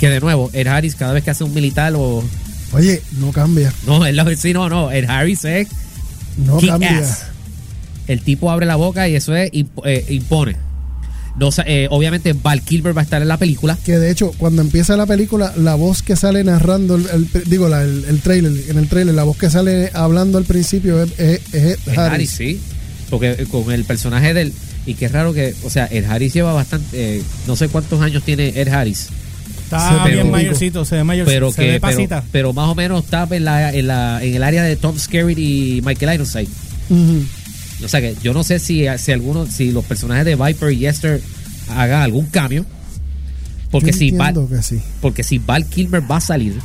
que 0.00 0.08
de 0.10 0.18
nuevo, 0.20 0.50
Ed 0.52 0.66
Harris 0.66 0.96
cada 0.96 1.12
vez 1.12 1.22
que 1.22 1.30
hace 1.30 1.44
un 1.44 1.54
militar 1.54 1.92
o... 1.96 2.24
Oye, 2.72 3.00
no 3.18 3.30
cambia. 3.32 3.72
No, 3.86 4.04
él, 4.04 4.20
sí, 4.38 4.52
no, 4.52 4.68
no, 4.68 4.90
Ed 4.90 5.04
Harris 5.08 5.44
es 5.44 5.68
No 6.38 6.58
cambia. 6.58 6.98
ass. 6.98 7.26
El 8.08 8.22
tipo 8.22 8.50
abre 8.50 8.66
la 8.66 8.74
boca 8.76 9.08
y 9.08 9.14
eso 9.14 9.36
es 9.36 9.50
eh, 9.84 10.06
impone. 10.08 10.56
No, 11.38 11.48
eh, 11.64 11.86
obviamente 11.90 12.34
Val 12.34 12.60
Kilmer 12.62 12.94
va 12.96 13.00
a 13.00 13.04
estar 13.04 13.22
en 13.22 13.28
la 13.28 13.38
película. 13.38 13.78
Que 13.84 13.98
de 13.98 14.10
hecho, 14.10 14.32
cuando 14.36 14.60
empieza 14.62 14.96
la 14.96 15.06
película, 15.06 15.52
la 15.56 15.74
voz 15.74 16.02
que 16.02 16.14
sale 16.14 16.44
narrando, 16.44 16.96
el, 16.96 17.06
el- 17.10 17.44
digo, 17.48 17.68
la- 17.68 17.82
el, 17.82 18.04
el 18.08 18.20
trailer, 18.20 18.52
en 18.68 18.78
el 18.78 18.86
trailer, 18.88 19.14
la 19.14 19.22
voz 19.24 19.36
que 19.38 19.48
sale 19.50 19.90
hablando 19.94 20.36
al 20.38 20.44
principio 20.44 21.02
es, 21.02 21.18
es- 21.18 21.40
es 21.54 21.78
Harris. 21.88 21.98
Harris, 21.98 22.30
sí. 22.30 22.60
Porque 23.08 23.30
eh, 23.30 23.46
con 23.50 23.70
el 23.72 23.84
personaje 23.84 24.34
del... 24.34 24.52
Y 24.84 24.94
qué 24.94 25.08
raro 25.08 25.32
que... 25.32 25.54
O 25.64 25.70
sea, 25.70 25.86
Ed 25.90 26.04
Harris 26.04 26.34
lleva 26.34 26.52
bastante... 26.52 27.18
eh, 27.18 27.22
no 27.46 27.56
sé 27.56 27.68
cuántos 27.68 28.00
años 28.02 28.22
tiene 28.24 28.48
Ed 28.60 28.68
Harris. 28.68 29.08
Está 29.64 30.00
Pero- 30.04 30.16
bien 30.16 30.30
mayorcito, 30.30 30.84
se 30.84 30.96
ve 30.96 31.04
mayorcito. 31.04 31.34
pero 31.34 31.50
se 31.52 31.62
que 31.62 31.70
ve 31.72 31.80
pasita. 31.80 32.22
pero 32.30 32.52
más 32.52 32.68
o 32.68 32.74
menos 32.74 33.04
está 33.04 33.26
en, 33.30 33.44
la, 33.46 33.72
en, 33.72 33.86
la, 33.86 34.22
en 34.22 34.34
el 34.34 34.42
área 34.42 34.62
de 34.64 34.76
Tom 34.76 34.98
Skerritt 34.98 35.38
y 35.38 35.80
Michael 35.82 36.14
Ironside. 36.16 36.48
Ujú. 36.90 37.24
O 37.84 37.88
sea 37.88 38.00
que 38.00 38.16
yo 38.22 38.32
no 38.34 38.44
sé 38.44 38.58
si, 38.58 38.84
si 38.98 39.12
alguno, 39.12 39.46
si 39.46 39.72
los 39.72 39.84
personajes 39.84 40.24
de 40.24 40.36
Viper 40.36 40.72
y 40.72 40.86
Esther 40.86 41.20
hagan 41.68 42.02
algún 42.02 42.26
cambio. 42.26 42.64
Porque 43.70 43.92
Yo 43.92 43.98
si 43.98 44.10
Val, 44.10 44.34
que 44.50 44.62
sí. 44.62 44.80
porque 45.00 45.22
si 45.22 45.38
Val 45.38 45.64
Kilmer 45.66 46.02
va 46.10 46.16
a 46.18 46.20
salir, 46.20 46.58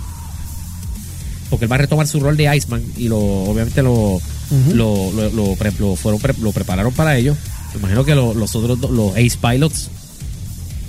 porque 1.50 1.66
él 1.66 1.72
va 1.72 1.76
a 1.76 1.80
retomar 1.80 2.06
su 2.08 2.20
rol 2.20 2.36
de 2.36 2.54
Iceman 2.56 2.84
y 2.98 3.08
lo 3.08 3.18
obviamente 3.20 3.82
lo, 3.82 4.20
lo, 4.74 5.12
lo, 5.14 5.30
lo 5.30 5.56
pre- 5.56 5.72
lo 5.80 5.96
fueron 5.96 6.20
pre- 6.20 6.36
lo 6.42 6.52
prepararon 6.52 6.92
para 6.94 7.18
ello. 7.18 7.36
Me 7.74 7.80
imagino 7.80 8.04
que 8.04 8.14
lo- 8.16 8.34
los 8.34 8.54
otros 8.56 8.80
los 8.92 9.12
Ace 9.14 9.38
Pilots 9.42 9.90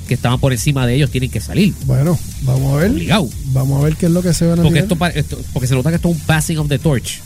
que 0.08 0.14
estaban 0.14 0.40
por 0.40 0.52
encima 0.52 0.87
de 0.87 0.97
ellos 0.97 1.11
tienen 1.11 1.30
que 1.30 1.40
salir. 1.40 1.73
Bueno, 1.85 2.18
vamos 2.42 2.73
a 2.75 2.76
ver. 2.78 2.90
Obligado. 2.90 3.28
Vamos 3.52 3.80
a 3.80 3.85
ver 3.85 3.94
qué 3.97 4.06
es 4.06 4.12
lo 4.12 4.23
que 4.23 4.32
se 4.35 4.47
van 4.47 4.58
a 4.58 4.62
Porque, 4.62 4.80
esto, 4.80 4.97
porque 5.52 5.68
se 5.68 5.75
nota 5.75 5.90
que 5.90 5.97
esto 5.97 6.08
es 6.11 6.16
un 6.16 6.20
passing 6.23 6.58
of 6.58 6.68
the 6.68 6.78
torch, 6.80 7.20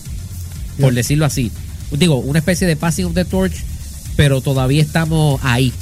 por 0.81 0.93
decirlo 0.93 1.25
así. 1.25 1.51
Digo, 1.97 2.17
una 2.17 2.39
especie 2.39 2.67
de 2.67 2.77
passing 2.77 3.05
of 3.07 3.15
the 3.15 3.25
torch, 3.25 3.53
pero 4.17 4.41
todavía 4.41 4.83
estamos 4.83 5.41
ahí. 5.45 5.73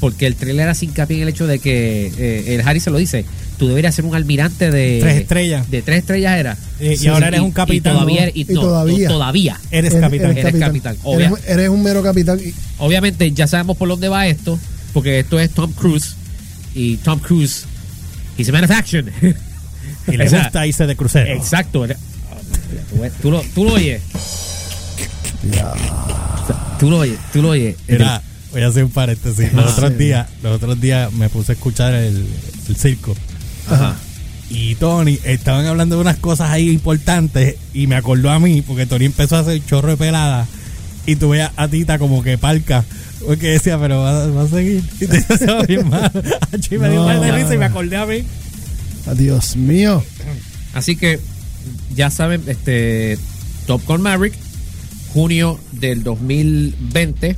Porque 0.00 0.26
el 0.26 0.34
trailer 0.34 0.68
hace 0.68 0.86
hincapié 0.86 1.16
en 1.18 1.22
el 1.24 1.28
hecho 1.28 1.46
de 1.46 1.58
que 1.58 2.10
eh, 2.16 2.54
el 2.54 2.66
Harry 2.66 2.80
se 2.80 2.90
lo 2.90 2.96
dice, 2.96 3.26
tú 3.58 3.68
deberías 3.68 3.94
ser 3.94 4.06
un 4.06 4.14
almirante 4.14 4.70
de 4.70 4.98
Tres 5.02 5.20
estrellas. 5.20 5.70
De 5.70 5.82
tres 5.82 5.98
estrellas 5.98 6.38
era. 6.38 6.56
Eh, 6.80 6.94
y 6.94 6.96
Sí, 6.96 7.08
ahora 7.08 7.28
eres 7.28 7.40
un 7.40 7.50
capitán. 7.52 7.92
Y 7.94 7.96
todavía, 7.98 8.24
¿no? 8.26 8.32
y, 8.34 8.44
no, 8.44 8.60
todavía. 8.62 9.08
no, 9.08 9.14
todavía. 9.14 9.60
Eres 9.70 9.92
Eres- 9.92 10.00
capitán. 10.00 10.38
Eres 10.38 10.54
capitán, 10.56 10.96
Eres, 11.04 11.30
eres 11.46 11.68
un 11.68 11.82
mero 11.82 12.02
capitán. 12.02 12.40
Obviamente 12.78 13.30
ya 13.32 13.46
sabemos 13.46 13.76
por 13.76 13.88
dónde 13.88 14.08
va 14.08 14.26
esto, 14.26 14.58
porque 14.94 15.18
esto 15.20 15.38
es 15.38 15.50
Tom 15.50 15.70
Cruise. 15.72 16.14
Y 16.74 16.96
Tom 16.98 17.18
Cruise, 17.18 17.64
he's 18.38 18.48
a 18.48 18.52
man 18.52 18.64
of 18.64 18.70
action. 18.70 19.10
Y 20.06 20.16
le 20.16 20.28
gusta 20.30 20.66
irse 20.66 20.86
de 20.86 20.96
crucero. 20.96 21.30
Exacto. 21.30 21.86
Tú 23.20 23.30
lo, 23.30 23.42
tú 23.54 23.64
lo 23.64 23.74
oyes. 23.74 24.00
Tú 26.78 26.90
lo 26.90 26.98
oyes, 26.98 27.18
tú 27.32 27.42
lo 27.42 27.50
oyes. 27.50 27.76
Mira, 27.88 28.22
Voy 28.52 28.62
a 28.62 28.66
hacer 28.68 28.82
un 28.84 28.90
paréntesis. 28.90 29.52
Los 29.52 29.72
otros 29.74 29.96
días, 29.96 30.26
los 30.42 30.56
otros 30.56 30.80
días 30.80 31.12
me 31.12 31.28
puse 31.28 31.52
a 31.52 31.54
escuchar 31.54 31.94
el, 31.94 32.26
el 32.68 32.76
circo. 32.76 33.14
Ajá. 33.68 33.94
Y 34.48 34.74
Tony 34.74 35.16
estaban 35.22 35.64
hablando 35.66 35.94
de 35.94 36.00
unas 36.00 36.16
cosas 36.16 36.50
ahí 36.50 36.68
importantes 36.70 37.54
y 37.72 37.86
me 37.86 37.94
acordó 37.94 38.30
a 38.30 38.40
mí 38.40 38.62
porque 38.62 38.86
Tony 38.86 39.04
empezó 39.04 39.36
a 39.36 39.40
hacer 39.40 39.64
chorro 39.64 39.90
de 39.90 39.96
pelada 39.96 40.48
y 41.06 41.14
tuve 41.14 41.42
a, 41.42 41.52
a 41.56 41.68
Tita 41.68 42.00
como 42.00 42.24
que 42.24 42.36
palca 42.38 42.84
porque 43.24 43.48
decía, 43.50 43.78
pero 43.78 44.00
va, 44.00 44.26
va 44.26 44.42
a 44.42 44.48
seguir. 44.48 44.82
Y 45.00 45.06
te 45.06 45.18
me 46.78 46.88
dio 46.88 47.00
No. 47.00 47.04
mal 47.06 47.20
de 47.20 47.30
risa 47.30 47.54
y 47.54 47.58
me 47.58 47.66
acordé 47.66 47.96
a 47.96 48.06
mí. 48.06 48.24
Dios 49.14 49.54
mío. 49.56 50.02
Así 50.74 50.96
que 50.96 51.20
ya 51.94 52.10
saben, 52.10 52.42
este 52.48 53.16
Top 53.68 53.82
Gun 53.86 54.02
Maverick, 54.02 54.34
junio 55.12 55.58
del 55.72 56.02
2020. 56.02 57.36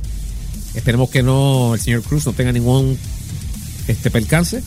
Esperemos 0.75 1.09
que 1.09 1.23
no 1.23 1.73
el 1.75 1.79
señor 1.79 2.01
Cruz 2.03 2.25
no 2.25 2.33
tenga 2.33 2.51
ningún 2.51 2.97
este 3.87 4.09
percance. 4.11 4.61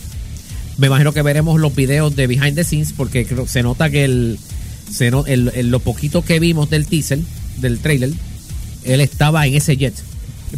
Me 0.78 0.88
imagino 0.88 1.12
que 1.12 1.22
veremos 1.22 1.58
los 1.58 1.74
videos 1.74 2.14
de 2.16 2.26
behind 2.26 2.54
the 2.54 2.64
scenes 2.64 2.92
porque 2.92 3.24
creo- 3.26 3.46
se 3.48 3.62
nota 3.62 3.88
que 3.90 4.04
el, 4.04 4.38
se 4.92 5.10
no- 5.10 5.24
el- 5.26 5.50
el- 5.54 5.70
lo 5.70 5.80
poquito 5.80 6.22
que 6.22 6.38
vimos 6.38 6.68
del 6.70 6.86
teaser, 6.86 7.18
del 7.58 7.78
trailer, 7.78 8.10
él 8.84 9.00
estaba 9.00 9.46
en 9.46 9.54
ese 9.54 9.76
jet 9.76 9.94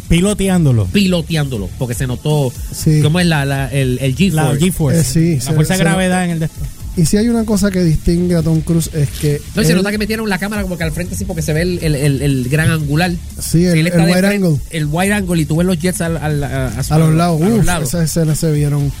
Piloteándolo. 0.07 0.85
piloteándolo 0.85 1.69
porque 1.79 1.95
se 1.95 2.05
notó 2.05 2.51
Sí. 2.73 3.01
cómo 3.01 3.19
es 3.19 3.25
la, 3.25 3.45
la- 3.45 3.67
el, 3.69 3.97
el 4.01 4.15
G-force. 4.15 4.35
La 4.35 4.53
G-Force. 4.53 4.99
Eh, 4.99 5.03
sí, 5.03 5.35
la 5.37 5.41
se- 5.41 5.53
fuerza 5.53 5.73
de 5.73 5.77
se- 5.77 5.83
gravedad 5.83 6.25
en 6.25 6.31
el 6.31 6.39
de 6.39 6.45
esto. 6.45 6.59
Y 6.99 7.05
si 7.05 7.15
hay 7.15 7.29
una 7.29 7.45
cosa 7.45 7.71
que 7.71 7.81
distingue 7.81 8.35
a 8.35 8.41
Tom 8.41 8.59
Cruise 8.59 8.89
es 8.93 9.07
que. 9.09 9.41
No, 9.55 9.61
y 9.61 9.65
se 9.65 9.71
él- 9.71 9.77
nota 9.77 9.89
que 9.91 9.97
metieron 9.97 10.27
la 10.27 10.37
cámara 10.37 10.63
como 10.63 10.77
que 10.77 10.83
al 10.83 10.91
frente 10.91 11.15
sí 11.15 11.23
porque 11.23 11.41
se 11.41 11.53
ve 11.53 11.61
el, 11.61 11.79
el- 11.81 11.95
el- 11.95 12.21
el 12.21 12.49
gran 12.49 12.69
angular. 12.71 13.11
Sí, 13.39 13.65
el- 13.65 13.87
él 13.87 13.93
wide 13.93 14.11
frente, 14.11 14.27
angle. 14.35 14.57
El 14.71 14.85
wide 14.87 15.13
angle 15.13 15.41
y 15.41 15.45
tú 15.45 15.55
ves 15.55 15.65
los 15.65 15.79
jets 15.79 16.01
al- 16.01 16.17
al- 16.17 16.43
a, 16.43 16.83
su- 16.83 16.93
a 16.93 16.99
los 16.99 17.13
lados. 17.13 17.41
a 17.41 17.47
los 17.49 17.65
lados. 17.65 17.87
esas 17.89 18.03
escenas 18.09 18.37
se 18.39 18.51
vieron. 18.51 18.91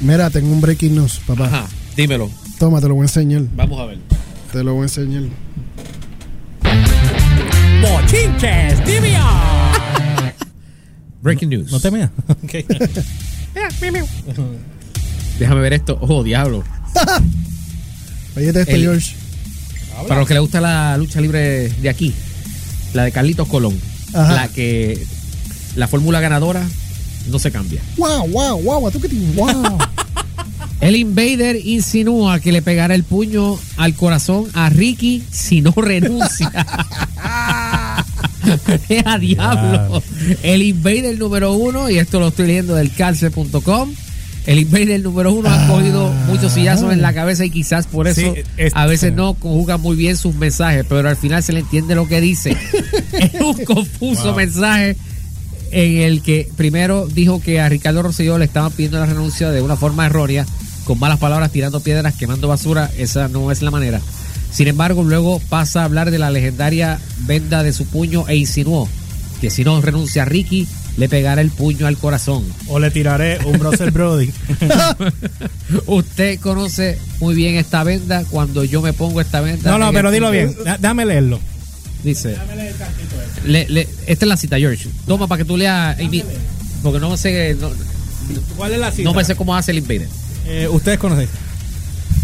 Mira, 0.00 0.28
tengo 0.30 0.52
un 0.52 0.60
breaking 0.60 0.96
news, 0.96 1.20
papá. 1.24 1.46
Ajá, 1.46 1.68
dímelo. 1.96 2.28
Toma, 2.58 2.80
te 2.80 2.88
lo 2.88 2.94
voy 2.94 3.02
a 3.02 3.06
enseñar. 3.06 3.42
Vamos 3.54 3.78
a 3.80 3.84
ver. 3.86 3.98
Te 4.52 4.64
lo 4.64 4.72
voy 4.74 4.82
a 4.82 4.86
enseñar. 4.86 5.22
¡Bochinches! 7.80 8.84
¡Divia! 8.86 9.22
Breaking 11.22 11.48
news. 11.50 11.70
No 11.70 11.78
te 11.78 11.92
meas. 11.92 12.10
Déjame 15.38 15.60
ver 15.60 15.72
esto. 15.74 15.96
Oh, 16.00 16.24
diablo. 16.24 16.64
Oye, 18.36 18.48
esto, 18.48 18.60
El- 18.66 18.80
George. 18.82 19.14
Para 20.08 20.20
los 20.20 20.28
que 20.28 20.34
les 20.34 20.40
gusta 20.40 20.60
la 20.60 20.96
lucha 20.96 21.20
libre 21.20 21.68
de 21.68 21.88
aquí, 21.88 22.12
la 22.94 23.04
de 23.04 23.12
Carlitos 23.12 23.46
Colón, 23.46 23.78
Ajá. 24.12 24.32
la 24.34 24.48
que 24.48 25.00
la 25.76 25.86
fórmula 25.86 26.20
ganadora 26.20 26.66
no 27.30 27.38
se 27.38 27.52
cambia. 27.52 27.80
Wow, 27.96 28.26
wow, 28.28 28.60
wow, 28.60 28.90
tú 28.90 29.00
que 29.00 29.08
te- 29.08 29.16
wow. 29.36 29.78
El 30.80 30.96
Invader 30.96 31.56
insinúa 31.64 32.40
que 32.40 32.50
le 32.52 32.60
pegará 32.60 32.94
el 32.94 33.04
puño 33.04 33.56
al 33.76 33.94
corazón 33.94 34.46
a 34.52 34.68
Ricky 34.68 35.22
si 35.30 35.60
no 35.62 35.72
renuncia. 35.76 36.50
a 39.06 39.18
diablo. 39.18 40.02
El 40.42 40.62
Invader 40.62 41.16
número 41.18 41.52
uno, 41.54 41.88
y 41.88 41.98
esto 41.98 42.20
lo 42.20 42.28
estoy 42.28 42.48
leyendo 42.48 42.74
del 42.74 42.92
cárcel.com. 42.92 43.94
El 44.46 44.58
Invader 44.58 45.00
número 45.00 45.32
uno 45.32 45.48
ha 45.48 45.66
cogido 45.66 46.12
muchos 46.26 46.52
sillazos 46.52 46.92
en 46.92 47.00
la 47.00 47.14
cabeza 47.14 47.44
y 47.46 47.50
quizás 47.50 47.86
por 47.86 48.06
eso 48.08 48.20
Sí, 48.20 48.70
a 48.74 48.86
veces 48.86 49.14
no 49.14 49.34
conjuga 49.34 49.78
muy 49.78 49.96
bien 49.96 50.16
sus 50.16 50.34
mensajes, 50.34 50.84
pero 50.86 51.08
al 51.08 51.16
final 51.16 51.42
se 51.42 51.54
le 51.54 51.60
entiende 51.60 51.94
lo 51.94 52.06
que 52.06 52.20
dice. 52.20 52.56
es 53.12 53.40
un 53.40 53.64
confuso 53.64 54.34
mensaje 54.34 54.96
en 55.70 56.02
el 56.02 56.22
que 56.22 56.48
primero 56.56 57.06
dijo 57.06 57.40
que 57.40 57.60
a 57.60 57.68
Ricardo 57.68 58.02
Rosselló 58.02 58.38
le 58.38 58.44
estaban 58.44 58.70
pidiendo 58.70 58.98
la 58.98 59.06
renuncia 59.06 59.50
de 59.50 59.62
una 59.62 59.76
forma 59.76 60.06
errónea, 60.06 60.44
con 60.84 60.98
malas 60.98 61.18
palabras, 61.18 61.50
tirando 61.50 61.80
piedras, 61.80 62.14
quemando 62.14 62.46
basura. 62.46 62.90
Esa 62.98 63.28
no 63.28 63.50
es 63.50 63.62
la 63.62 63.70
manera. 63.70 64.00
Sin 64.52 64.68
embargo, 64.68 65.02
luego 65.02 65.40
pasa 65.48 65.80
a 65.80 65.84
hablar 65.84 66.10
de 66.10 66.18
la 66.18 66.30
legendaria 66.30 67.00
venda 67.26 67.62
de 67.62 67.72
su 67.72 67.86
puño 67.86 68.28
e 68.28 68.36
insinuó 68.36 68.88
que 69.40 69.50
si 69.50 69.64
no 69.64 69.80
renuncia 69.80 70.22
a 70.22 70.26
Ricky, 70.26 70.68
le 70.96 71.08
pegará 71.08 71.40
el 71.40 71.50
puño 71.50 71.86
al 71.86 71.96
corazón. 71.98 72.44
O 72.68 72.78
le 72.78 72.90
tiraré 72.90 73.38
un 73.44 73.58
Brussels 73.58 73.92
Brody. 73.92 74.30
Usted 75.86 76.38
conoce 76.40 76.98
muy 77.20 77.34
bien 77.34 77.56
esta 77.56 77.82
venda. 77.84 78.24
Cuando 78.30 78.64
yo 78.64 78.80
me 78.82 78.92
pongo 78.92 79.20
esta 79.20 79.40
venda. 79.40 79.70
No, 79.70 79.78
no, 79.78 79.92
pero 79.92 80.08
el 80.08 80.14
dilo 80.14 80.30
bien. 80.30 80.54
Da- 80.64 80.78
Déjame 80.78 81.04
leerlo. 81.06 81.40
Dice. 82.02 82.36
Le- 83.46 83.66
le- 83.68 83.88
esta 84.06 84.24
es 84.24 84.28
la 84.28 84.36
cita, 84.36 84.58
George. 84.58 84.88
Toma 85.06 85.26
para 85.26 85.38
que 85.38 85.44
tú 85.44 85.56
leas. 85.56 85.96
Porque 86.82 87.00
no 87.00 87.16
sé. 87.16 87.56
No, 87.60 87.70
¿Cuál 88.56 88.72
es 88.72 88.78
la 88.78 88.90
cita? 88.90 89.04
no 89.04 89.14
me 89.14 89.24
sé 89.24 89.34
cómo 89.34 89.54
hace 89.56 89.70
el 89.72 89.78
Invader. 89.78 90.08
Eh, 90.46 90.68
Ustedes 90.70 90.98
conocen. 90.98 91.28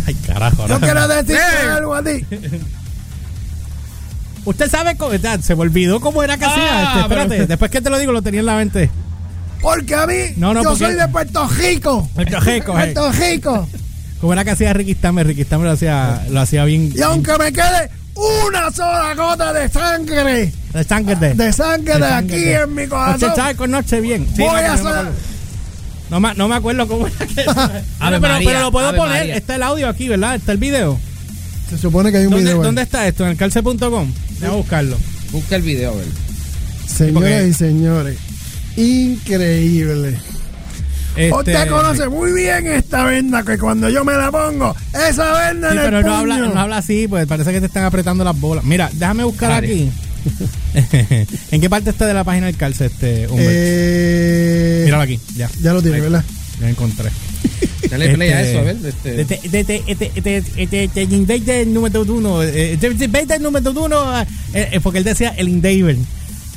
Ay, 0.06 0.14
carajo. 0.26 0.66
Yo 0.66 0.74
ahora- 0.74 0.78
quiero 0.86 1.08
decirte 1.08 1.42
algo 1.70 1.94
a 1.94 2.02
ti. 2.02 2.24
Usted 4.44 4.70
sabe 4.70 4.96
cómo. 4.96 5.12
Se 5.42 5.54
me 5.54 5.60
olvidó 5.62 6.00
cómo 6.00 6.22
era 6.22 6.36
que 6.38 6.44
Ah, 6.44 6.50
hacía. 6.50 6.82
Este, 6.88 7.00
espérate, 7.00 7.28
pero- 7.30 7.46
después 7.46 7.70
que 7.70 7.80
te 7.80 7.90
lo 7.90 7.98
digo, 7.98 8.12
lo 8.12 8.22
tenía 8.22 8.40
en 8.40 8.46
la 8.46 8.56
mente. 8.56 8.90
Porque 9.60 9.94
a 9.94 10.06
mí, 10.06 10.14
No, 10.36 10.54
no, 10.54 10.62
yo 10.62 10.70
porque- 10.70 10.86
soy 10.86 10.94
de 10.94 11.08
Puerto 11.08 11.46
Rico. 11.48 12.08
Puerto 12.14 12.40
Rico, 12.40 12.72
eh. 12.78 12.92
Puerto 12.92 13.12
Rico. 13.12 13.68
¿Cómo 14.20 14.32
era 14.32 14.44
que 14.44 14.50
hacía 14.50 14.72
Ricky 14.72 14.94
Stammer? 14.94 15.26
Ricky 15.26 15.44
Stammer 15.44 15.66
lo 15.66 15.72
hacía, 15.72 16.24
lo 16.30 16.40
hacía 16.40 16.64
bien. 16.64 16.92
Y 16.94 17.00
aunque 17.02 17.36
me 17.38 17.52
quede 17.52 17.90
una 18.50 18.70
sola 18.70 19.14
gota 19.14 19.52
de 19.52 19.68
sangre, 19.68 20.52
De 20.72 20.84
sangre 20.84 21.16
de. 21.16 21.34
de 21.34 21.52
sangre 21.52 21.98
de 21.98 22.06
aquí 22.06 22.34
en 22.48 22.74
mi 22.74 22.82
Usted 22.82 22.88
corazón, 22.90 23.32
sabe 23.36 23.54
conoce 23.56 24.00
bien. 24.00 24.26
Sí, 24.34 24.42
voy 24.42 24.48
no, 24.48 24.56
a 24.56 24.72
hacer. 24.74 24.86
acuerdo. 24.86 25.10
No, 26.10 26.20
me- 26.20 26.34
no 26.34 26.48
me 26.48 26.56
acuerdo 26.56 26.88
cómo 26.88 27.06
era 27.06 27.16
que. 27.18 27.34
Pero, 28.00 28.20
pero 28.20 28.60
lo 28.60 28.72
puedo 28.72 28.88
poner. 28.96 29.18
María. 29.18 29.36
Está 29.36 29.54
el 29.56 29.62
audio 29.62 29.88
aquí, 29.88 30.08
¿verdad? 30.08 30.34
Está 30.34 30.52
el 30.52 30.58
video. 30.58 30.98
Se 31.70 31.78
supone 31.78 32.10
que 32.10 32.18
hay 32.18 32.24
un 32.26 32.30
¿Dónde, 32.32 32.44
video. 32.50 32.62
¿dónde 32.62 32.82
está 32.82 33.06
esto? 33.06 33.24
En 33.24 33.30
el 33.30 33.36
calce.com. 33.36 33.78
Voy 33.80 34.48
a 34.48 34.50
buscarlo. 34.50 34.96
Busca 35.32 35.56
el 35.56 35.62
video, 35.62 35.92
a 35.92 35.96
ver. 35.96 36.06
Señoras 36.86 37.46
y 37.46 37.52
señores, 37.54 38.18
increíble. 38.76 40.18
Este, 41.16 41.32
Usted 41.32 41.68
conoce 41.68 42.08
muy 42.08 42.32
bien 42.32 42.66
esta 42.68 43.04
venda 43.04 43.42
que 43.44 43.58
cuando 43.58 43.88
yo 43.88 44.04
me 44.04 44.12
la 44.14 44.30
pongo, 44.30 44.74
esa 45.08 45.50
venda 45.50 45.70
Sí, 45.72 45.76
en 45.76 45.84
el 45.84 45.90
pero 45.90 46.00
no 46.02 46.06
puño. 46.06 46.16
habla, 46.18 46.36
no 46.38 46.60
habla 46.60 46.76
así, 46.78 47.06
pues 47.08 47.26
parece 47.26 47.52
que 47.52 47.60
te 47.60 47.66
están 47.66 47.84
apretando 47.84 48.22
las 48.24 48.38
bolas. 48.38 48.64
Mira, 48.64 48.90
déjame 48.92 49.24
buscar 49.24 49.50
Dale. 49.50 49.66
aquí. 49.66 49.90
¿En 51.50 51.60
qué 51.60 51.70
parte 51.70 51.90
está 51.90 52.06
de 52.06 52.14
la 52.14 52.24
página 52.24 52.46
del 52.46 52.56
calce 52.56 52.86
este 52.86 53.26
Humbert? 53.28 53.48
Eh, 53.50 54.82
Míralo 54.84 55.02
aquí, 55.02 55.18
ya. 55.36 55.50
Ya 55.60 55.72
lo 55.72 55.82
tiene. 55.82 56.00
¿verdad? 56.00 56.24
Ya 56.60 56.68
encontré. 56.68 57.10
Dale 57.90 58.14
play 58.14 58.28
a 58.30 58.40
Este, 58.42 58.50
eso, 58.52 58.60
a 58.60 58.62
ver. 58.62 58.76
Este, 58.84 59.20
Este, 59.20 59.40
este, 59.44 60.10
este, 60.56 61.32
este, 61.34 61.62
el 61.62 61.72
número 61.74 62.02
uno. 62.02 62.42
eh, 62.42 62.72
Este 62.74 62.88
este 62.88 63.04
Invader 63.06 63.40
número 63.40 63.70
uno. 63.72 64.20
eh, 64.20 64.26
eh, 64.52 64.80
porque 64.82 64.98
él 64.98 65.04
decía 65.04 65.30
el 65.36 65.48
Invader. 65.48 65.96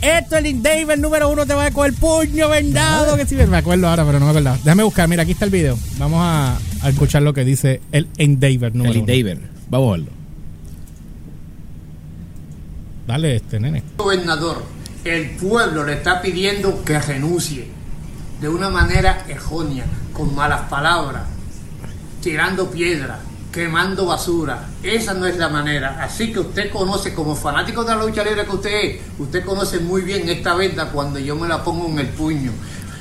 Esto, 0.02 0.36
el 0.38 0.48
Invader 0.48 1.00
número 1.00 1.30
uno, 1.30 1.46
te 1.46 1.54
va 1.54 1.66
a 1.68 1.72
coger 1.72 1.94
puño 1.94 2.50
vendado. 2.50 3.16
Que 3.16 3.26
sí, 3.26 3.36
me 3.36 3.58
acuerdo 3.58 3.88
ahora, 3.88 4.06
pero 4.06 4.20
no 4.20 4.26
me 4.26 4.32
acuerdo. 4.38 4.58
Déjame 4.64 4.84
buscar. 4.84 5.08
Mira, 5.08 5.24
aquí 5.24 5.32
está 5.32 5.46
el 5.46 5.52
video. 5.52 5.80
Vamos 5.98 6.20
a, 6.22 6.58
a 6.82 6.90
escuchar 6.90 7.22
lo 7.24 7.34
que 7.34 7.46
dice 7.46 7.80
el 7.94 8.08
Invader 8.18 8.76
número 8.76 8.94
el 8.96 9.02
uno. 9.04 9.14
Invader. 9.14 9.40
Vamos 9.70 9.88
a 9.88 9.92
verlo. 9.92 10.12
Dale, 13.08 13.36
este, 13.38 13.60
nene. 13.60 13.84
gobernador, 13.98 14.64
el 15.04 15.32
pueblo 15.32 15.84
le 15.86 15.94
está 15.94 16.22
pidiendo 16.22 16.84
que 16.86 17.00
renuncie 17.00 17.66
de 18.44 18.50
una 18.50 18.70
manera 18.70 19.24
errónea, 19.30 19.86
con 20.12 20.36
malas 20.36 20.64
palabras, 20.70 21.24
tirando 22.22 22.70
piedras, 22.70 23.20
quemando 23.54 24.06
basura. 24.06 24.68
Esa 24.84 25.14
no 25.14 25.26
es 25.26 25.38
la 25.38 25.48
manera. 25.48 26.04
Así 26.04 26.34
que 26.34 26.42
usted 26.42 26.70
conoce, 26.70 27.14
como 27.14 27.38
fanático 27.38 27.86
de 27.86 27.96
la 27.96 28.04
lucha 28.04 28.22
libre 28.22 28.44
que 28.44 28.52
usted 28.52 28.84
es, 28.84 29.02
usted 29.18 29.46
conoce 29.46 29.80
muy 29.80 30.02
bien 30.02 30.28
esta 30.28 30.56
venda 30.56 30.90
cuando 30.90 31.20
yo 31.20 31.38
me 31.38 31.48
la 31.48 31.64
pongo 31.64 31.88
en 31.88 32.00
el 32.00 32.10
puño. 32.10 32.52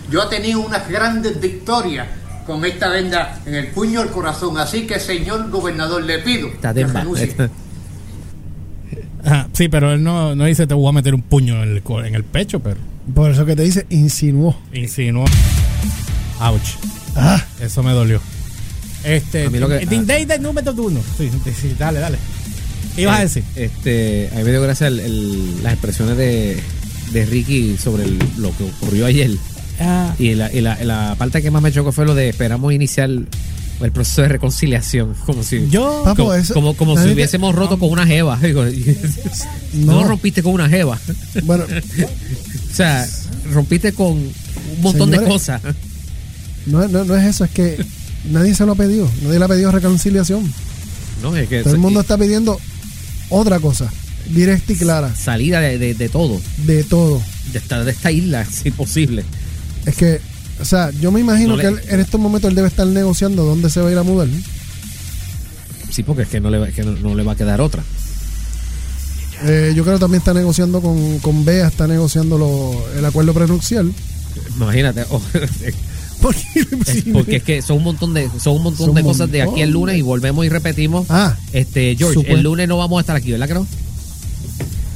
Yo 0.09 0.23
he 0.23 0.27
tenido 0.27 0.61
unas 0.61 0.89
grandes 0.89 1.41
victorias 1.41 2.07
con 2.47 2.65
esta 2.65 2.89
venda 2.89 3.41
en 3.45 3.57
el 3.57 3.67
puño 3.73 4.01
al 4.01 4.13
corazón. 4.13 4.59
Así 4.59 4.87
que, 4.87 5.01
señor 5.01 5.51
gobernador, 5.51 6.05
le 6.05 6.21
pido 6.21 6.47
Está 6.51 6.73
que 6.73 6.87
renuncie. 6.87 7.51
Ajá, 9.25 9.49
sí, 9.53 9.69
pero 9.69 9.93
él 9.93 10.03
no, 10.03 10.35
no 10.35 10.45
dice 10.47 10.67
te 10.67 10.75
voy 10.75 10.89
a 10.89 10.93
meter 10.93 11.15
un 11.15 11.23
puño 11.23 11.63
en 11.63 11.71
el, 11.77 11.83
co- 11.83 12.03
en 12.05 12.15
el 12.15 12.25
pecho, 12.25 12.61
pero 12.61 12.77
Por 13.15 13.31
eso 13.31 13.47
que 13.47 13.55
te 13.57 13.63
dice, 13.63 13.87
insinuó. 13.91 14.57
insinuó. 14.73 15.25
Ouch. 16.41 16.77
Ah, 17.15 17.43
Eso 17.61 17.83
me 17.83 17.93
dolió. 17.93 18.21
Este, 19.05 19.47
A 19.47 19.51
mí 19.51 19.59
lo 19.59 19.69
que- 19.69 19.79
el 19.79 19.93
Invader 19.93 20.41
número 20.41 20.73
uno. 20.73 21.01
Sí, 21.19 21.29
sí, 21.45 21.51
sí, 21.61 21.75
dale, 21.79 22.01
dale. 22.01 22.19
¿Qué 22.97 23.03
ibas 23.03 23.19
a 23.19 23.23
decir? 23.23 23.43
Este, 23.57 24.29
a 24.33 24.37
mí 24.37 24.45
me 24.45 24.51
dio 24.51 24.63
gracia 24.63 24.87
el- 24.89 25.01
el- 25.01 25.63
las 25.63 25.73
expresiones 25.75 26.17
de, 26.17 26.61
de 27.13 27.27
Ricky 27.27 27.77
sobre 27.77 28.05
el- 28.05 28.19
lo 28.39 28.57
que 28.57 28.65
ocurrió 28.65 29.07
ayer. 29.07 29.31
Ah, 29.81 30.15
Y 30.19 30.35
la, 30.35 30.53
y 30.53 30.61
la- 30.61 30.83
la 30.85 31.15
parte 31.19 31.43
que 31.43 31.51
más 31.51 31.63
me 31.63 31.73
chocó 31.73 31.93
fue 31.93 32.05
lo 32.07 32.15
de 32.15 32.29
esperamos 32.29 32.73
iniciar 32.73 33.09
el 33.85 33.93
proceso 33.93 34.23
de 34.23 34.29
reconciliación. 34.29 35.15
Como 35.27 35.43
si, 35.43 35.69
yo. 35.69 36.03
Papo, 36.05 36.17
como, 36.25 36.35
eso- 36.35 36.55
como, 36.55 36.95
si 36.95 36.99
gente- 37.01 37.15
hubiésemos 37.15 37.55
roto 37.55 37.79
con 37.79 37.91
una 37.91 38.07
jeva. 38.07 38.39
Digo, 38.41 38.65
no. 39.75 40.01
No. 40.03 40.05
rompiste 40.09 40.43
con 40.43 40.53
una 40.55 40.69
jeva. 40.69 40.99
bueno, 41.45 41.65
o 41.65 42.75
sea, 42.75 43.07
rompiste 43.53 43.93
con 43.93 44.13
un 44.13 44.33
montón 44.81 45.11
de 45.11 45.23
cosas. 45.23 45.61
No, 46.67 46.87
no, 46.89 47.05
no 47.05 47.17
es 47.17 47.25
eso, 47.27 47.45
es 47.45 47.51
que 47.51 47.85
nadie 48.31 48.55
se 48.55 48.65
lo 48.67 48.73
ha 48.73 48.77
pedido. 48.77 49.11
Nadie 49.23 49.39
le 49.39 49.45
ha 49.45 49.49
pedido 49.49 49.73
reconciliación. 49.73 50.53
No, 51.23 51.37
es 51.37 51.49
que 51.49 51.63
Todo 51.63 51.75
el 51.75 51.81
mundo 51.81 52.01
está 52.01 52.17
pidiendo 52.19 52.59
otra 53.29 53.59
cosa, 53.61 53.91
directa 54.31 54.73
y 54.73 54.77
clara, 54.77 55.15
salida 55.15 55.61
de, 55.61 55.79
de- 55.79 55.95
de 55.95 56.09
todo, 56.09 56.41
de 56.67 56.85
todo. 56.85 57.23
de 57.53 57.59
esta, 57.59 57.85
de 57.85 57.91
esta 57.93 58.11
isla, 58.11 58.45
si 58.45 58.71
posible. 58.71 59.25
Es 59.87 59.97
que, 59.97 60.21
o 60.63 60.65
sea, 60.65 60.91
yo 60.93 61.11
me 61.13 61.21
imagino 61.21 61.51
No 61.51 61.57
le- 61.57 61.63
que 61.63 61.69
él, 61.69 61.81
en 61.89 62.01
estos 62.01 62.19
momentos 62.21 62.49
él 62.49 62.55
debe 62.57 62.69
estar 62.69 62.87
negociando 62.87 63.45
dónde 63.45 63.69
se 63.69 63.81
va 63.81 63.89
a 63.89 63.93
ir 63.93 63.99
a 63.99 64.03
mudar. 64.03 64.29
¿no? 64.29 64.39
Sí, 65.91 66.03
porque 66.03 66.23
es 66.23 66.29
que 66.29 66.41
no 66.41 66.49
le, 66.51 66.59
va- 66.59 66.69
es 66.69 66.75
que 66.75 66.83
no, 66.85 66.93
no 66.93 67.15
le 67.15 67.23
va 67.23 67.33
a 67.33 67.37
quedar 67.37 67.61
otra. 67.61 67.83
Eh, 69.45 69.73
yo 69.75 69.83
creo 69.83 69.97
que 69.97 70.01
también 70.01 70.21
está 70.21 70.33
negociando 70.33 70.81
con, 70.81 71.19
con 71.19 71.45
Bea, 71.45 71.67
está 71.67 71.87
negociando 71.87 72.39
lo- 72.39 72.85
el 72.97 73.05
acuerdo 73.05 73.35
prenupcial. 73.35 73.93
Imagínate. 74.57 75.05
oh, 75.11 75.21
Porque, 76.23 76.41
es- 76.87 77.05
porque 77.13 77.37
es 77.37 77.43
que 77.43 77.63
son 77.63 77.79
un 77.79 77.83
montón 77.85 78.15
de 78.15 78.31
son 78.41 78.57
un 78.59 78.63
montón 78.63 78.87
Son 78.87 78.95
de 78.95 79.01
un 79.03 79.07
cosas 79.09 79.29
de 79.33 79.43
aquí 79.43 79.61
el 79.61 79.71
lunes 79.71 79.99
y 79.99 80.03
volvemos 80.03 80.47
y 80.47 80.49
repetimos. 80.49 81.07
Ah, 81.09 81.37
Este, 81.53 81.97
George, 81.99 82.15
Supuesto. 82.15 82.37
el 82.37 82.43
lunes 82.45 82.69
no 82.69 82.77
vamos 82.79 82.99
a 82.99 83.01
estar 83.01 83.17
aquí, 83.17 83.33
¿verdad 83.33 83.49
que 83.49 83.55
no? 83.55 83.67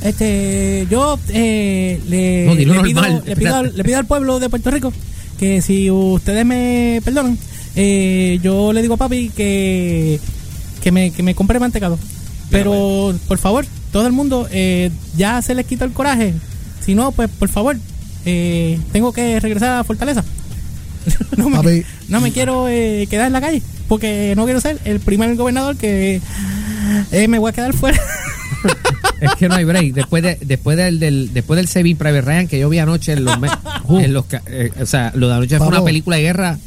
Este, 0.02 0.86
yo 0.88 1.18
eh, 1.30 2.00
le, 2.08 2.44
No, 2.46 2.54
le, 2.54 3.34
pido, 3.34 3.62
le 3.64 3.82
pido 3.84 3.98
al 3.98 4.06
pueblo 4.06 4.38
de 4.38 4.48
Puerto 4.48 4.70
Rico 4.70 4.92
que 5.36 5.62
si 5.62 5.90
ustedes 5.90 6.44
me 6.44 7.00
perdonan, 7.04 7.38
eh, 7.74 8.38
yo 8.42 8.72
le 8.72 8.82
digo 8.82 8.94
a 8.94 8.98
papi 8.98 9.30
que, 9.30 10.20
que, 10.82 10.92
me, 10.92 11.10
que 11.10 11.22
me 11.22 11.34
compre 11.34 11.60
mantecado. 11.60 11.98
Pero, 12.50 13.14
por 13.26 13.38
favor, 13.38 13.66
todo 13.92 14.06
el 14.06 14.12
mundo, 14.12 14.48
eh, 14.50 14.90
ya 15.16 15.42
se 15.42 15.54
les 15.54 15.66
quita 15.66 15.84
el 15.84 15.92
coraje. 15.92 16.34
Si 16.84 16.94
no, 16.94 17.12
pues, 17.12 17.28
por 17.28 17.48
favor, 17.48 17.76
eh, 18.24 18.78
tengo 18.92 19.12
que 19.12 19.40
regresar 19.40 19.78
a 19.78 19.84
Fortaleza. 19.84 20.24
no, 21.36 21.50
me, 21.50 21.56
Papi. 21.56 21.82
no 22.08 22.20
me 22.20 22.32
quiero 22.32 22.68
eh, 22.68 23.06
quedar 23.08 23.26
en 23.26 23.32
la 23.32 23.40
calle, 23.40 23.62
porque 23.88 24.34
no 24.36 24.44
quiero 24.44 24.60
ser 24.60 24.78
el 24.84 25.00
primer 25.00 25.34
gobernador 25.36 25.76
que 25.76 26.20
eh, 27.12 27.28
me 27.28 27.38
voy 27.38 27.50
a 27.50 27.52
quedar 27.52 27.72
fuera. 27.72 28.00
Es 29.20 29.34
que 29.36 29.48
no 29.48 29.54
hay 29.54 29.64
break. 29.64 29.94
Después 29.94 30.22
de, 30.22 30.38
después 30.42 30.76
del, 30.76 30.98
del 30.98 31.32
después 31.32 31.56
del 31.56 31.68
Saving 31.68 31.96
Private 31.96 32.20
Ryan 32.20 32.48
que 32.48 32.58
yo 32.58 32.68
vi 32.68 32.78
anoche 32.78 33.12
en 33.12 33.24
los, 33.24 33.34
en 33.90 34.12
los 34.12 34.24
eh, 34.48 34.70
o 34.80 34.86
sea, 34.86 35.12
lo 35.14 35.28
de 35.28 35.34
anoche 35.34 35.58
fue 35.58 35.68
una 35.68 35.84
película 35.84 36.16
de 36.16 36.22
guerra. 36.22 36.58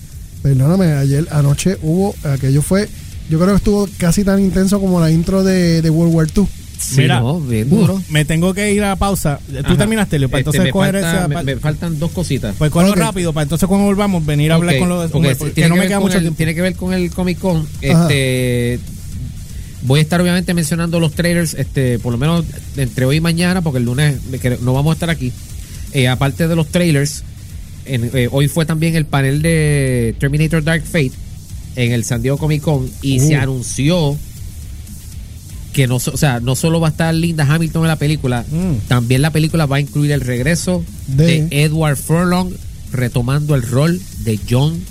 perdóname, 0.42 0.94
ayer, 0.94 1.28
anoche 1.32 1.78
hubo, 1.82 2.16
aquello 2.24 2.62
fue, 2.62 2.88
yo 3.30 3.38
creo 3.40 3.52
que 3.52 3.58
estuvo 3.58 3.90
casi 3.98 4.24
tan 4.24 4.40
intenso 4.40 4.80
como 4.80 5.00
la 5.00 5.12
intro 5.12 5.44
de, 5.44 5.82
de 5.82 5.90
World 5.90 6.14
War 6.16 6.28
II. 6.36 6.48
Sí, 6.80 7.02
Mira, 7.02 7.20
no, 7.20 7.42
bien 7.42 7.68
uh, 7.72 7.76
duro. 7.76 8.02
me 8.10 8.24
tengo 8.24 8.54
que 8.54 8.72
ir 8.72 8.82
a 8.86 8.96
pausa. 8.96 9.40
Tú 9.52 9.58
Ajá. 9.60 9.78
terminaste, 9.78 10.18
Leo, 10.18 10.30
para 10.30 10.40
Este, 10.40 10.50
entonces 10.52 10.64
me, 10.64 10.72
coger 10.72 10.94
falta- 11.02 11.26
esa. 11.36 11.44
me- 11.44 11.56
faltan 11.58 12.00
dos 12.00 12.12
cositas. 12.12 12.56
pues 12.58 12.72
Ok. 12.74 12.96
rápido, 12.96 13.34
para 13.34 13.44
entonces 13.44 13.68
cuando 13.68 13.86
volvamos 13.86 14.26
venir 14.26 14.54
a 14.54 14.56
hablar 14.56 14.80
con 14.80 14.88
los 14.88 15.12
porque 15.12 15.36
porque 15.36 15.54
tiene 15.56 15.68
no 15.70 15.76
que 15.76 15.80
me 15.80 15.82
ver 15.82 15.88
queda 15.90 15.98
con 15.98 16.06
mucho 16.06 16.18
el- 16.18 16.24
tiempo. 16.24 16.38
Tiene 16.38 16.56
que 16.56 16.62
ver 16.62 16.76
con 16.76 16.94
el 16.94 17.12
Comic 17.12 17.38
Con. 17.38 17.68
Este, 17.82 18.80
voy 19.82 20.00
a 20.00 20.04
estar 20.04 20.22
obviamente 20.22 20.54
mencionando 20.54 21.02
los 21.02 21.12
trailers, 21.12 21.54
este, 21.54 22.00
por 22.00 22.14
lo 22.14 22.18
menos 22.18 22.46
entre 22.78 23.04
hoy 23.06 23.18
y 23.18 23.22
mañana, 23.22 23.62
porque 23.62 23.80
el 23.80 23.84
lunes 23.86 24.16
no 24.62 24.74
vamos 24.74 24.92
a 24.92 24.94
estar 24.94 25.10
aquí. 25.10 25.34
Eh, 25.94 26.08
aparte 26.08 26.48
de 26.48 26.56
los 26.56 26.68
trailers, 26.68 27.24
en- 27.86 28.12
eh, 28.14 28.28
hoy 28.32 28.48
fue 28.48 28.66
también 28.66 28.96
el 28.96 29.06
panel 29.06 29.42
de 29.42 30.16
Terminator 30.20 30.64
Dark 30.64 30.84
Fate 30.84 31.12
en 31.76 31.92
el 31.92 32.04
San 32.04 32.22
Diego 32.22 32.38
Comic 32.38 32.62
Con 32.62 32.90
y 33.02 33.20
Uh. 33.20 33.28
se 33.28 33.36
anunció 33.36 34.18
que 35.74 35.88
no, 35.88 35.96
o 35.98 36.00
sea, 36.00 36.40
no 36.40 36.56
solo 36.56 36.80
va 36.80 36.88
a 36.88 36.92
estar 36.92 37.14
Linda 37.14 37.46
Hamilton 37.48 37.84
en 37.84 37.88
la 37.88 37.96
película, 37.96 38.44
Mm. 38.52 38.88
también 38.88 39.22
la 39.22 39.32
película 39.32 39.66
va 39.66 39.78
a 39.78 39.80
incluir 39.80 40.12
el 40.12 40.22
regreso 40.22 40.84
De- 41.08 41.46
de 41.46 41.64
Edward 41.64 41.96
Furlong 41.96 42.52
retomando 42.92 43.54
el 43.56 43.62
rol 43.62 44.02
de 44.24 44.40
John 44.50 44.82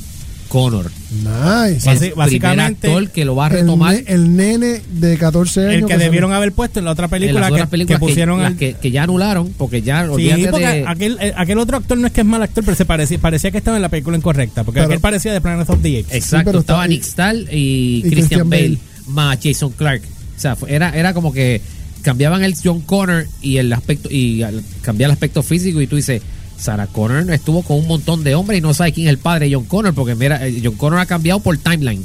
Connor. 0.48 0.90
Nice. 1.10 1.90
El 1.90 2.14
básicamente, 2.14 2.80
primer 2.80 2.98
actor 2.98 3.10
que 3.10 3.24
lo 3.24 3.36
va 3.36 3.46
a 3.46 3.48
El, 3.50 3.54
retomar 3.60 3.94
ne- 3.94 4.04
el 4.06 4.36
nene 4.36 4.80
de 4.92 5.16
14 5.18 5.60
años. 5.68 5.74
el 5.74 5.86
que 5.86 5.98
debieron 5.98 6.32
haber 6.32 6.52
puesto 6.52 6.78
en 6.78 6.84
la 6.86 6.92
otra 6.92 7.04
en 7.06 7.10
película, 7.10 7.50
las 7.50 7.68
que, 7.86 7.98
pusieron 7.98 8.56
que, 8.56 8.74
que 8.74 8.90
ya 8.90 9.02
anularon 9.04 9.52
porque 9.56 9.82
ya 9.82 10.04
Sí, 10.04 10.10
olvídate 10.10 10.48
porque 10.50 10.66
de 10.66 10.84
aquel, 10.86 11.18
eh, 11.20 11.32
aquel 11.36 11.58
otro 11.58 11.76
actor 11.76 11.98
no 11.98 12.06
es 12.06 12.12
que 12.12 12.20
es 12.22 12.26
mal 12.26 12.42
actor, 12.42 12.64
pero 12.64 12.76
se 12.76 12.84
parecía, 12.84 13.18
parecía 13.18 13.50
que 13.50 13.58
estaba 13.58 13.76
en 13.76 13.82
la 13.82 13.88
película 13.88 14.16
incorrecta. 14.16 14.64
Porque 14.64 14.78
Pero- 14.80 14.86
aquel 14.88 15.00
parecía 15.00 15.32
de 15.32 15.40
Planet 15.40 15.68
of 15.68 15.80
the 15.82 16.00
Apes. 16.00 16.14
exacto 16.14 16.58
estaba 16.58 16.86
Nick 16.88 17.02
Stahl 17.04 17.48
y, 17.52 17.98
y 17.98 18.02
Christian, 18.02 18.48
Christian 18.48 18.50
Bale, 18.50 18.62
Bale. 18.68 18.78
más 19.08 19.38
Jason 19.42 19.70
Clark 19.72 20.02
o 20.36 20.40
sea 20.40 20.56
fue- 20.56 20.72
era 20.74 20.90
era 20.90 21.14
como 21.14 21.32
que 21.32 21.60
cambiaban 22.02 22.42
el 22.44 22.54
John 22.62 22.80
Connor 22.82 23.26
y 23.42 23.56
el 23.58 23.72
aspecto 23.72 24.08
y 24.10 24.42
cambiar 24.82 25.08
el 25.10 25.12
aspecto 25.12 25.42
físico 25.42 25.80
y 25.82 25.86
tú 25.86 25.96
dices 25.96 26.22
Sarah 26.58 26.86
Connor 26.86 27.30
estuvo 27.30 27.62
con 27.62 27.78
un 27.78 27.86
montón 27.86 28.24
de 28.24 28.34
hombres 28.34 28.58
y 28.58 28.62
no 28.62 28.74
sabe 28.74 28.92
quién 28.92 29.06
es 29.06 29.12
el 29.12 29.18
padre 29.18 29.48
de 29.48 29.54
John 29.54 29.64
Connor 29.64 29.94
porque 29.94 30.14
mira 30.14 30.46
eh, 30.46 30.60
John 30.62 30.74
Connor 30.74 31.00
ha 31.00 31.06
cambiado 31.06 31.40
por 31.40 31.56
timeline 31.56 32.04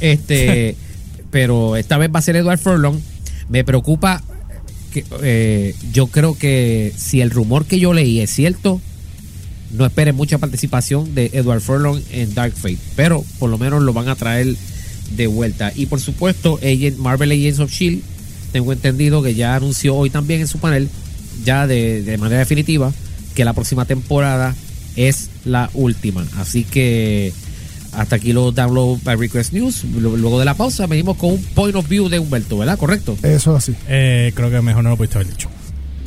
Este, 0.00 0.76
pero 1.30 1.76
esta 1.76 1.98
vez 1.98 2.10
va 2.14 2.18
a 2.18 2.22
ser 2.22 2.36
Edward 2.36 2.58
Furlong. 2.58 2.98
Me 3.48 3.64
preocupa 3.64 4.22
que 4.92 5.04
eh, 5.22 5.74
yo 5.92 6.08
creo 6.08 6.36
que 6.36 6.92
si 6.96 7.20
el 7.20 7.30
rumor 7.30 7.64
que 7.66 7.78
yo 7.78 7.92
leí 7.94 8.20
es 8.20 8.30
cierto, 8.30 8.80
no 9.72 9.86
esperen 9.86 10.16
mucha 10.16 10.38
participación 10.38 11.14
de 11.14 11.30
Edward 11.32 11.60
Furlong 11.60 12.00
en 12.12 12.34
Dark 12.34 12.54
Fate, 12.54 12.78
pero 12.96 13.24
por 13.38 13.50
lo 13.50 13.58
menos 13.58 13.82
lo 13.82 13.92
van 13.92 14.08
a 14.08 14.16
traer 14.16 14.56
de 15.16 15.26
vuelta. 15.26 15.72
Y 15.74 15.86
por 15.86 16.00
supuesto, 16.00 16.58
Agent, 16.58 16.98
Marvel 16.98 17.32
Agents 17.32 17.60
of 17.60 17.72
Shield, 17.72 18.02
tengo 18.52 18.72
entendido 18.72 19.22
que 19.22 19.34
ya 19.34 19.54
anunció 19.54 19.94
hoy 19.94 20.10
también 20.10 20.40
en 20.40 20.48
su 20.48 20.58
panel, 20.58 20.88
ya 21.44 21.66
de, 21.66 22.02
de 22.02 22.18
manera 22.18 22.40
definitiva, 22.40 22.92
que 23.34 23.44
la 23.44 23.52
próxima 23.52 23.84
temporada 23.84 24.54
es 24.96 25.30
la 25.44 25.70
última. 25.74 26.24
Así 26.38 26.64
que 26.64 27.32
hasta 27.92 28.16
aquí 28.16 28.32
los 28.32 28.54
download 28.54 28.98
by 29.02 29.16
Request 29.16 29.52
News. 29.52 29.84
Lu- 29.84 30.16
Luego 30.16 30.38
de 30.38 30.44
la 30.44 30.54
pausa 30.54 30.86
venimos 30.86 31.16
con 31.16 31.30
un 31.32 31.42
point 31.54 31.74
of 31.76 31.88
view 31.88 32.08
de 32.08 32.18
Humberto, 32.18 32.58
¿verdad? 32.58 32.78
¿Correcto? 32.78 33.16
Eso 33.22 33.56
así. 33.56 33.74
Eh, 33.88 34.32
creo 34.34 34.50
que 34.50 34.60
mejor 34.60 34.82
no 34.84 34.90
lo 34.90 34.96
pudiste 34.96 35.18
haber 35.18 35.28
dicho. 35.28 35.48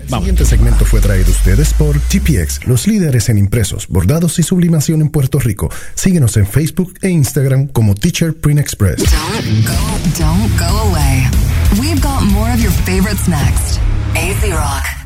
El 0.04 0.10
siguiente 0.10 0.44
segmento 0.46 0.84
fue 0.84 1.00
traído 1.00 1.28
a 1.28 1.32
ustedes 1.32 1.74
por 1.74 1.98
TPX, 1.98 2.68
los 2.68 2.88
líderes 2.88 3.30
en 3.30 3.38
impresos, 3.38 3.88
bordados 3.88 4.38
y 4.38 4.44
sublimación 4.44 5.00
en 5.00 5.08
Puerto 5.08 5.40
Rico. 5.40 5.70
Síguenos 5.96 6.36
en 6.36 6.46
Facebook 6.46 6.94
e 7.02 7.10
Instagram 7.10 7.68
como 7.68 7.96
Teacher 7.96 8.36
Print 8.36 8.60
Express. 8.60 8.98
Don't 8.98 9.66
go, 9.66 10.20
don't 10.20 10.60
go 10.60 10.66
away. 10.90 11.24
We've 11.80 12.02
got 12.02 12.22
more 12.24 12.52
of 12.54 12.60
your 12.62 12.74
favorites 12.86 13.30
next. 13.30 13.80
AZ 14.16 14.50
Rock. 14.52 15.03